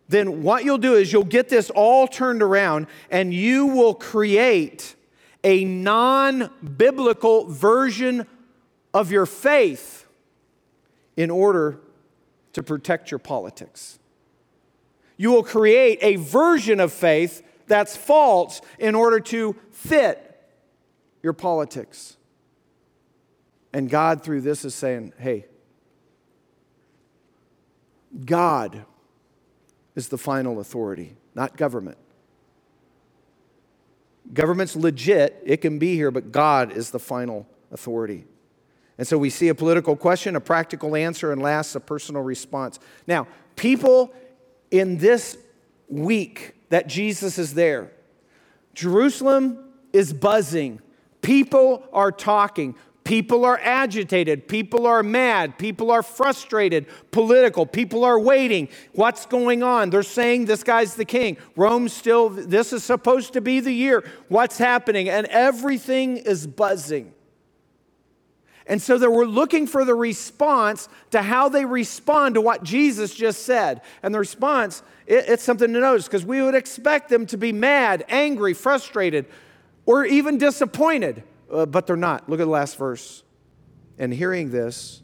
then 0.08 0.42
what 0.42 0.64
you'll 0.64 0.78
do 0.78 0.94
is 0.94 1.12
you'll 1.12 1.24
get 1.24 1.48
this 1.48 1.70
all 1.70 2.06
turned 2.06 2.42
around 2.42 2.86
and 3.10 3.32
you 3.32 3.66
will 3.66 3.94
create 3.94 4.95
a 5.44 5.64
non 5.64 6.50
biblical 6.76 7.46
version 7.46 8.26
of 8.92 9.10
your 9.10 9.26
faith 9.26 10.06
in 11.16 11.30
order 11.30 11.80
to 12.52 12.62
protect 12.62 13.10
your 13.10 13.18
politics. 13.18 13.98
You 15.16 15.30
will 15.30 15.42
create 15.42 15.98
a 16.02 16.16
version 16.16 16.80
of 16.80 16.92
faith 16.92 17.42
that's 17.66 17.96
false 17.96 18.60
in 18.78 18.94
order 18.94 19.20
to 19.20 19.56
fit 19.70 20.22
your 21.22 21.32
politics. 21.32 22.16
And 23.72 23.90
God, 23.90 24.22
through 24.22 24.42
this, 24.42 24.64
is 24.64 24.74
saying, 24.74 25.12
hey, 25.18 25.46
God 28.24 28.84
is 29.94 30.08
the 30.08 30.18
final 30.18 30.60
authority, 30.60 31.16
not 31.34 31.56
government. 31.56 31.98
Government's 34.32 34.76
legit, 34.76 35.40
it 35.44 35.58
can 35.58 35.78
be 35.78 35.94
here, 35.94 36.10
but 36.10 36.32
God 36.32 36.72
is 36.72 36.90
the 36.90 36.98
final 36.98 37.46
authority. 37.70 38.24
And 38.98 39.06
so 39.06 39.18
we 39.18 39.30
see 39.30 39.48
a 39.48 39.54
political 39.54 39.94
question, 39.96 40.36
a 40.36 40.40
practical 40.40 40.96
answer, 40.96 41.32
and 41.32 41.42
last, 41.42 41.74
a 41.74 41.80
personal 41.80 42.22
response. 42.22 42.78
Now, 43.06 43.26
people 43.54 44.12
in 44.70 44.98
this 44.98 45.36
week 45.88 46.54
that 46.70 46.86
Jesus 46.86 47.38
is 47.38 47.54
there, 47.54 47.92
Jerusalem 48.74 49.72
is 49.92 50.12
buzzing. 50.12 50.80
People 51.22 51.84
are 51.92 52.12
talking. 52.12 52.74
People 53.06 53.44
are 53.44 53.60
agitated. 53.62 54.48
People 54.48 54.84
are 54.84 55.00
mad. 55.00 55.58
People 55.58 55.92
are 55.92 56.02
frustrated. 56.02 56.86
Political. 57.12 57.66
People 57.66 58.02
are 58.02 58.18
waiting. 58.18 58.68
What's 58.94 59.26
going 59.26 59.62
on? 59.62 59.90
They're 59.90 60.02
saying 60.02 60.46
this 60.46 60.64
guy's 60.64 60.96
the 60.96 61.04
king. 61.04 61.36
Rome 61.54 61.88
still, 61.88 62.30
this 62.30 62.72
is 62.72 62.82
supposed 62.82 63.34
to 63.34 63.40
be 63.40 63.60
the 63.60 63.70
year. 63.70 64.02
What's 64.26 64.58
happening? 64.58 65.08
And 65.08 65.28
everything 65.28 66.16
is 66.16 66.48
buzzing. 66.48 67.12
And 68.66 68.82
so 68.82 68.98
they 68.98 69.06
were 69.06 69.24
looking 69.24 69.68
for 69.68 69.84
the 69.84 69.94
response 69.94 70.88
to 71.12 71.22
how 71.22 71.48
they 71.48 71.64
respond 71.64 72.34
to 72.34 72.40
what 72.40 72.64
Jesus 72.64 73.14
just 73.14 73.44
said. 73.44 73.82
And 74.02 74.12
the 74.12 74.18
response, 74.18 74.82
it, 75.06 75.26
it's 75.28 75.44
something 75.44 75.72
to 75.72 75.78
notice 75.78 76.06
because 76.06 76.26
we 76.26 76.42
would 76.42 76.56
expect 76.56 77.08
them 77.10 77.24
to 77.26 77.36
be 77.36 77.52
mad, 77.52 78.04
angry, 78.08 78.52
frustrated, 78.52 79.26
or 79.84 80.04
even 80.04 80.38
disappointed 80.38 81.22
uh, 81.50 81.66
but 81.66 81.86
they're 81.86 81.96
not. 81.96 82.28
Look 82.28 82.40
at 82.40 82.44
the 82.44 82.50
last 82.50 82.76
verse. 82.76 83.22
And 83.98 84.12
hearing 84.12 84.50
this, 84.50 85.02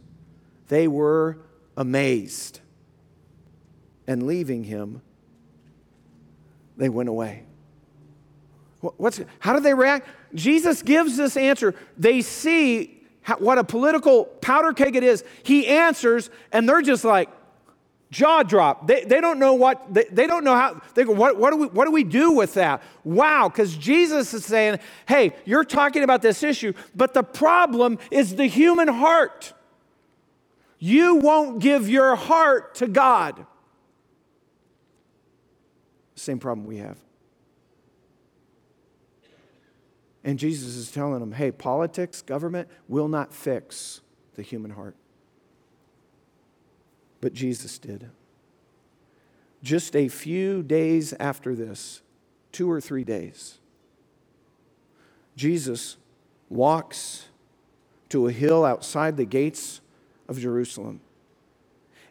they 0.68 0.88
were 0.88 1.38
amazed. 1.76 2.60
And 4.06 4.24
leaving 4.24 4.64
him, 4.64 5.02
they 6.76 6.88
went 6.88 7.08
away. 7.08 7.44
What's, 8.80 9.20
how 9.38 9.54
do 9.54 9.60
they 9.60 9.74
react? 9.74 10.08
Jesus 10.34 10.82
gives 10.82 11.16
this 11.16 11.36
answer. 11.36 11.74
They 11.96 12.20
see 12.20 13.02
how, 13.20 13.36
what 13.36 13.58
a 13.58 13.64
political 13.64 14.24
powder 14.24 14.72
keg 14.72 14.96
it 14.96 15.04
is. 15.04 15.22
He 15.44 15.68
answers, 15.68 16.30
and 16.50 16.68
they're 16.68 16.82
just 16.82 17.04
like, 17.04 17.28
jaw 18.12 18.42
drop. 18.42 18.86
They, 18.86 19.04
they 19.04 19.20
don't 19.20 19.38
know 19.38 19.54
what, 19.54 19.92
they, 19.92 20.04
they 20.04 20.26
don't 20.28 20.44
know 20.44 20.54
how, 20.54 20.80
they 20.94 21.02
go, 21.02 21.12
what, 21.12 21.36
what, 21.38 21.50
do 21.50 21.56
we, 21.56 21.66
what 21.68 21.86
do 21.86 21.90
we 21.90 22.04
do 22.04 22.30
with 22.30 22.54
that? 22.54 22.82
Wow, 23.02 23.48
because 23.48 23.74
Jesus 23.74 24.32
is 24.34 24.44
saying, 24.44 24.78
hey, 25.08 25.34
you're 25.44 25.64
talking 25.64 26.04
about 26.04 26.22
this 26.22 26.42
issue, 26.42 26.74
but 26.94 27.14
the 27.14 27.24
problem 27.24 27.98
is 28.10 28.36
the 28.36 28.46
human 28.46 28.86
heart. 28.86 29.54
You 30.78 31.16
won't 31.16 31.58
give 31.60 31.88
your 31.88 32.14
heart 32.14 32.76
to 32.76 32.86
God. 32.86 33.46
Same 36.14 36.38
problem 36.38 36.66
we 36.66 36.76
have. 36.76 36.98
And 40.22 40.38
Jesus 40.38 40.76
is 40.76 40.90
telling 40.90 41.18
them, 41.18 41.32
hey, 41.32 41.50
politics, 41.50 42.22
government 42.22 42.68
will 42.88 43.08
not 43.08 43.32
fix 43.32 44.02
the 44.34 44.42
human 44.42 44.70
heart 44.72 44.96
but 47.22 47.32
Jesus 47.32 47.78
did. 47.78 48.10
Just 49.62 49.96
a 49.96 50.08
few 50.08 50.62
days 50.62 51.14
after 51.14 51.54
this, 51.54 52.02
two 52.50 52.70
or 52.70 52.80
three 52.80 53.04
days, 53.04 53.58
Jesus 55.36 55.96
walks 56.50 57.26
to 58.10 58.26
a 58.26 58.32
hill 58.32 58.66
outside 58.66 59.16
the 59.16 59.24
gates 59.24 59.80
of 60.28 60.38
Jerusalem 60.38 61.00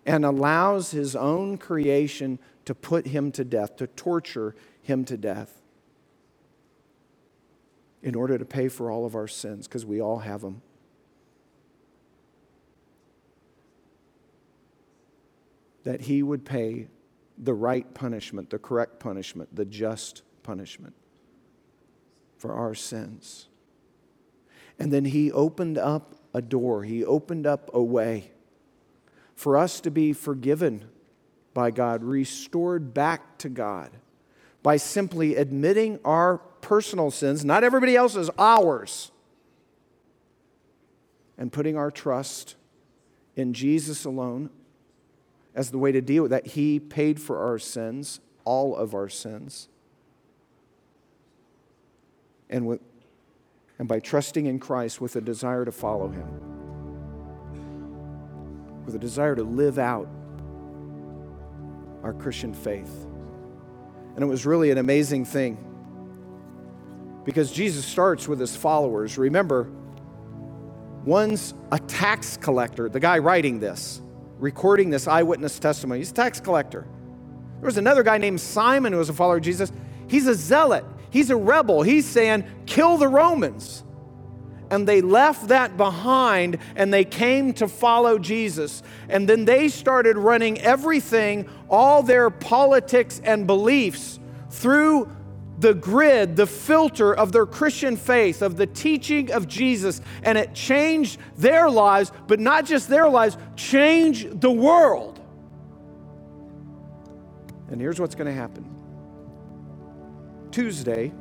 and 0.06 0.26
allows 0.26 0.92
his 0.92 1.16
own 1.16 1.58
creation 1.58 2.40
to 2.66 2.74
put 2.74 3.06
him 3.06 3.32
to 3.34 3.44
death, 3.44 3.76
to 3.76 3.88
torture 3.88 4.56
him 4.82 5.04
to 5.06 5.18
death, 5.18 5.62
in 8.02 8.16
order 8.16 8.38
to 8.38 8.46
pay 8.46 8.68
for 8.68 8.90
all 8.90 9.06
of 9.06 9.14
our 9.14 9.28
sins, 9.28 9.68
because 9.68 9.86
we 9.86 10.02
all 10.02 10.20
have 10.20 10.42
them. 10.42 10.62
That 15.84 16.02
he 16.02 16.24
would 16.24 16.46
pay 16.46 16.88
the 17.38 17.54
right 17.54 17.94
punishment, 17.94 18.50
the 18.50 18.60
correct 18.60 19.00
punishment, 19.00 19.56
the 19.56 19.66
just 19.66 20.22
punishment 20.44 20.94
for 22.38 22.54
our 22.54 22.74
sins. 22.76 23.48
And 24.78 24.92
then 24.92 25.06
he 25.06 25.32
opened 25.32 25.78
up 25.78 26.16
a 26.34 26.42
door, 26.42 26.84
he 26.84 27.04
opened 27.04 27.46
up 27.46 27.70
a 27.74 27.84
way 27.84 28.32
for 29.36 29.58
us 29.58 29.82
to 29.82 29.92
be 29.92 30.14
forgiven 30.14 30.86
by 31.54 31.72
God, 31.72 32.04
restored 32.04 32.94
back 32.94 33.38
to 33.40 33.50
God 33.50 33.92
by 34.64 34.78
simply 34.78 35.36
admitting 35.36 36.00
our 36.06 36.38
personal 36.38 37.10
sins, 37.12 37.44
not 37.44 37.64
everybody 37.64 37.96
else's, 37.96 38.30
ours, 38.38 39.12
and 41.38 41.52
putting 41.52 41.76
our 41.76 41.90
trust 41.90 42.56
in 43.36 43.54
Jesus 43.54 44.06
alone 44.06 44.52
as 45.56 45.72
the 45.72 45.78
way 45.78 45.92
to 45.92 46.02
deal 46.02 46.24
with 46.24 46.32
that. 46.32 46.48
He 46.48 46.80
paid 46.80 47.20
for 47.20 47.40
our 47.40 47.60
sins, 47.60 48.20
all 48.46 48.76
of 48.76 48.94
our 48.94 49.10
sins. 49.10 49.68
And, 52.50 52.66
with, 52.66 52.82
and 53.80 53.88
by 53.88 54.00
trusting 54.00 54.46
in 54.46 54.60
Christ 54.60 55.00
with 55.02 55.16
a 55.16 55.22
desire 55.22 55.66
to 55.66 55.72
follow 55.72 56.10
Him, 56.10 56.28
with 58.86 58.96
a 58.96 59.00
desire 59.00 59.36
to 59.36 59.44
live 59.44 59.80
out 59.80 60.08
our 62.04 62.14
Christian 62.14 62.54
faith. 62.54 63.06
And 64.16 64.24
it 64.24 64.28
was 64.28 64.46
really 64.46 64.72
an 64.72 64.78
amazing 64.78 65.26
thing 65.26 65.58
because 67.24 67.52
Jesus 67.52 67.86
starts 67.86 68.28
with 68.28 68.40
his 68.40 68.56
followers. 68.56 69.18
Remember, 69.18 69.70
one's 71.06 71.54
a 71.72 71.80
tax 71.80 72.38
collector, 72.38 72.90
the 72.90 73.00
guy 73.00 73.20
writing 73.20 73.60
this 73.60 74.02
recording 74.42 74.90
this 74.90 75.08
eyewitness 75.08 75.60
testimony. 75.60 76.00
He's 76.00 76.12
a 76.12 76.16
tax 76.16 76.42
collector. 76.42 76.86
There 77.60 77.68
was 77.68 77.78
another 77.78 78.04
guy 78.04 78.18
named 78.18 78.42
Simon 78.42 78.92
who 78.92 79.00
was 79.00 79.08
a 79.10 79.14
follower 79.14 79.38
of 79.38 79.44
Jesus. 79.44 79.72
He's 80.08 80.28
a 80.28 80.34
zealot, 80.34 80.84
he's 81.12 81.30
a 81.30 81.38
rebel. 81.38 81.84
He's 81.84 82.06
saying, 82.06 82.44
kill 82.66 82.98
the 82.98 83.08
Romans. 83.08 83.84
And 84.72 84.88
they 84.88 85.02
left 85.02 85.50
that 85.50 85.76
behind 85.76 86.58
and 86.76 86.94
they 86.94 87.04
came 87.04 87.54
to 87.56 87.68
follow 87.68 88.18
Jesus. 88.18 88.82
And 89.10 89.28
then 89.28 89.46
they 89.46 89.68
started 89.68 90.18
running 90.18 90.60
everything, 90.60 91.48
all 91.70 92.04
their 92.04 92.30
politics 92.30 93.22
and 93.24 93.46
beliefs, 93.46 94.18
through 94.50 95.10
the 95.62 95.74
grid, 95.74 96.36
the 96.36 96.48
filter 96.48 97.14
of 97.14 97.32
their 97.32 97.46
Christian 97.46 97.96
faith, 97.96 98.42
of 98.42 98.58
the 98.58 98.66
teaching 98.66 99.32
of 99.32 99.48
Jesus, 99.48 100.02
and 100.24 100.38
it 100.38 100.54
changed 100.54 101.20
their 101.38 101.70
lives, 101.70 102.12
but 102.28 102.40
not 102.40 102.66
just 102.66 102.90
their 102.90 103.08
lives, 103.08 103.38
changed 103.56 104.42
the 104.42 104.52
world. 104.52 105.20
And 107.70 107.80
here's 107.80 108.00
what's 108.00 108.16
going 108.16 108.28
to 108.28 108.34
happen 108.34 108.66
Tuesday, 110.52 111.14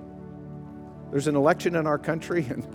there's 1.10 1.28
an 1.28 1.36
election 1.36 1.76
in 1.76 1.86
our 1.86 1.98
country, 1.98 2.46
and, 2.50 2.66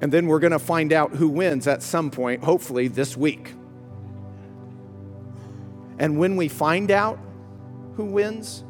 and 0.00 0.12
then 0.12 0.26
we're 0.26 0.38
going 0.38 0.52
to 0.52 0.58
find 0.58 0.92
out 0.92 1.12
who 1.12 1.28
wins 1.28 1.66
at 1.66 1.82
some 1.82 2.10
point, 2.10 2.44
hopefully 2.44 2.88
this 2.88 3.16
week. 3.16 3.52
And 5.98 6.18
when 6.18 6.36
we 6.36 6.48
find 6.48 6.90
out 6.90 7.18
who 7.96 8.06
wins, 8.06 8.64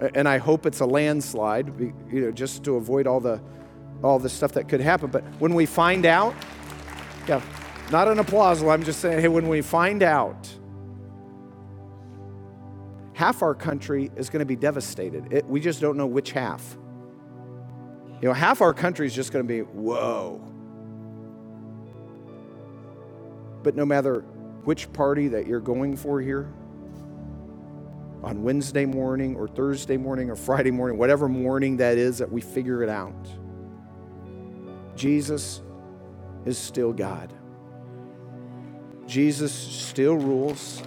and 0.00 0.28
I 0.28 0.38
hope 0.38 0.66
it's 0.66 0.80
a 0.80 0.86
landslide, 0.86 1.68
you 1.78 2.20
know, 2.20 2.30
just 2.30 2.64
to 2.64 2.76
avoid 2.76 3.06
all 3.06 3.20
the 3.20 3.40
all 4.02 4.18
the 4.18 4.28
stuff 4.28 4.52
that 4.52 4.68
could 4.68 4.80
happen. 4.80 5.10
But 5.10 5.24
when 5.40 5.54
we 5.54 5.66
find 5.66 6.06
out, 6.06 6.34
yeah, 7.26 7.42
not 7.90 8.08
an 8.08 8.18
applause. 8.18 8.62
I'm 8.62 8.84
just 8.84 9.00
saying, 9.00 9.20
hey, 9.20 9.28
when 9.28 9.48
we 9.48 9.60
find 9.60 10.02
out, 10.02 10.48
half 13.14 13.42
our 13.42 13.54
country 13.54 14.10
is 14.16 14.30
going 14.30 14.40
to 14.40 14.46
be 14.46 14.56
devastated. 14.56 15.32
It, 15.32 15.46
we 15.46 15.60
just 15.60 15.80
don't 15.80 15.96
know 15.96 16.06
which 16.06 16.30
half. 16.30 16.76
You 18.20 18.28
know, 18.28 18.34
half 18.34 18.60
our 18.60 18.74
country 18.74 19.06
is 19.06 19.14
just 19.14 19.32
going 19.32 19.46
to 19.46 19.48
be 19.48 19.60
whoa. 19.62 20.40
But 23.62 23.74
no 23.74 23.84
matter 23.84 24.20
which 24.64 24.92
party 24.92 25.28
that 25.28 25.46
you're 25.46 25.60
going 25.60 25.96
for 25.96 26.20
here, 26.20 26.52
on 28.22 28.42
Wednesday 28.42 28.86
morning 28.86 29.36
or 29.36 29.48
Thursday 29.48 29.96
morning 29.96 30.30
or 30.30 30.36
Friday 30.36 30.70
morning, 30.70 30.98
whatever 30.98 31.28
morning 31.28 31.76
that 31.78 31.98
is 31.98 32.18
that 32.18 32.30
we 32.30 32.40
figure 32.40 32.82
it 32.82 32.88
out, 32.88 33.28
Jesus 34.96 35.62
is 36.44 36.58
still 36.58 36.92
God. 36.92 37.32
Jesus 39.06 39.52
still 39.52 40.16
rules. 40.16 40.82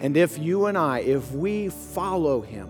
And 0.00 0.16
if 0.16 0.38
you 0.38 0.66
and 0.66 0.76
I, 0.76 1.00
if 1.00 1.32
we 1.32 1.68
follow 1.68 2.40
him, 2.40 2.68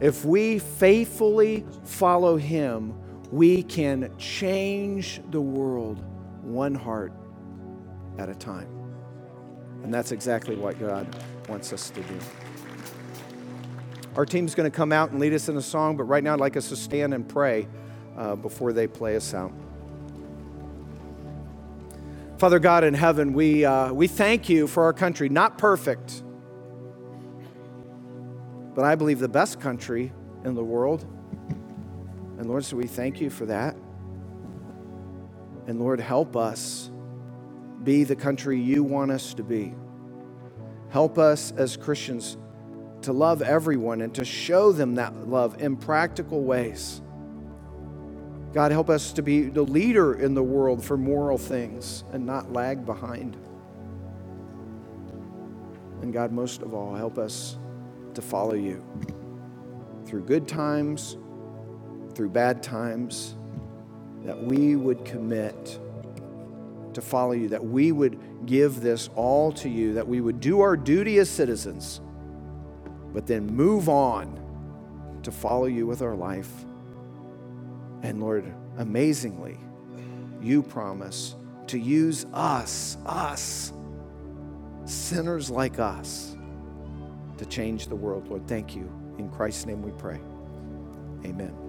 if 0.00 0.24
we 0.24 0.58
faithfully 0.58 1.66
follow 1.84 2.36
him, 2.36 2.94
we 3.32 3.62
can 3.64 4.12
change 4.18 5.20
the 5.30 5.40
world 5.40 6.04
one 6.44 6.74
heart 6.74 7.12
at 8.18 8.28
a 8.28 8.34
time. 8.34 8.68
And 9.82 9.92
that's 9.92 10.12
exactly 10.12 10.56
what 10.56 10.78
God 10.78 11.06
wants 11.48 11.72
us 11.72 11.90
to 11.90 12.00
do. 12.02 12.18
Our 14.16 14.24
team's 14.24 14.54
going 14.54 14.70
to 14.70 14.76
come 14.76 14.92
out 14.92 15.10
and 15.10 15.18
lead 15.18 15.32
us 15.32 15.48
in 15.48 15.56
a 15.56 15.62
song, 15.62 15.96
but 15.96 16.04
right 16.04 16.22
now 16.22 16.34
I'd 16.34 16.40
like 16.40 16.56
us 16.56 16.68
to 16.68 16.76
stand 16.76 17.12
and 17.12 17.28
pray 17.28 17.66
uh, 18.16 18.36
before 18.36 18.72
they 18.72 18.86
play 18.86 19.16
us 19.16 19.34
out. 19.34 19.52
Father 22.38 22.58
God 22.58 22.84
in 22.84 22.94
heaven, 22.94 23.32
we, 23.32 23.64
uh, 23.64 23.92
we 23.92 24.06
thank 24.06 24.48
you 24.48 24.66
for 24.66 24.84
our 24.84 24.92
country. 24.92 25.28
Not 25.28 25.58
perfect, 25.58 26.22
but 28.74 28.84
I 28.84 28.94
believe 28.94 29.18
the 29.18 29.28
best 29.28 29.60
country 29.60 30.12
in 30.44 30.54
the 30.54 30.64
world. 30.64 31.04
And 32.38 32.46
Lord, 32.46 32.64
so 32.64 32.76
we 32.76 32.86
thank 32.86 33.20
you 33.20 33.30
for 33.30 33.46
that. 33.46 33.76
And 35.66 35.80
Lord, 35.80 36.00
help 36.00 36.36
us 36.36 36.90
be 37.82 38.04
the 38.04 38.16
country 38.16 38.60
you 38.60 38.82
want 38.82 39.10
us 39.10 39.34
to 39.34 39.42
be. 39.42 39.74
Help 40.90 41.18
us 41.18 41.52
as 41.52 41.76
Christians 41.76 42.36
to 43.02 43.12
love 43.12 43.42
everyone 43.42 44.00
and 44.00 44.14
to 44.14 44.24
show 44.24 44.72
them 44.72 44.94
that 44.94 45.28
love 45.28 45.60
in 45.60 45.76
practical 45.76 46.42
ways. 46.42 47.02
God, 48.52 48.70
help 48.70 48.88
us 48.88 49.12
to 49.14 49.22
be 49.22 49.42
the 49.42 49.62
leader 49.62 50.14
in 50.14 50.34
the 50.34 50.42
world 50.42 50.82
for 50.82 50.96
moral 50.96 51.36
things 51.36 52.04
and 52.12 52.24
not 52.24 52.52
lag 52.52 52.86
behind. 52.86 53.36
And 56.02 56.12
God, 56.12 56.32
most 56.32 56.62
of 56.62 56.72
all, 56.72 56.94
help 56.94 57.18
us 57.18 57.58
to 58.14 58.22
follow 58.22 58.54
you 58.54 58.84
through 60.06 60.24
good 60.24 60.46
times, 60.46 61.16
through 62.14 62.30
bad 62.30 62.62
times, 62.62 63.36
that 64.24 64.42
we 64.42 64.76
would 64.76 65.04
commit 65.04 65.78
to 66.94 67.00
follow 67.00 67.32
you, 67.32 67.48
that 67.48 67.64
we 67.64 67.92
would 67.92 68.18
give 68.46 68.80
this 68.80 69.10
all 69.14 69.52
to 69.52 69.68
you, 69.68 69.94
that 69.94 70.06
we 70.06 70.20
would 70.20 70.40
do 70.40 70.60
our 70.60 70.76
duty 70.76 71.18
as 71.18 71.28
citizens, 71.28 72.00
but 73.12 73.26
then 73.26 73.46
move 73.46 73.88
on 73.88 74.40
to 75.22 75.32
follow 75.32 75.66
you 75.66 75.86
with 75.86 76.02
our 76.02 76.14
life 76.14 76.50
and 78.04 78.20
Lord, 78.20 78.44
amazingly, 78.76 79.58
you 80.42 80.62
promise 80.62 81.36
to 81.68 81.78
use 81.78 82.26
us, 82.34 82.98
us, 83.06 83.72
sinners 84.84 85.48
like 85.48 85.78
us, 85.78 86.36
to 87.38 87.46
change 87.46 87.86
the 87.88 87.96
world. 87.96 88.28
Lord, 88.28 88.46
thank 88.46 88.76
you. 88.76 88.92
In 89.18 89.30
Christ's 89.30 89.64
name 89.64 89.80
we 89.82 89.92
pray. 89.92 90.20
Amen. 91.24 91.63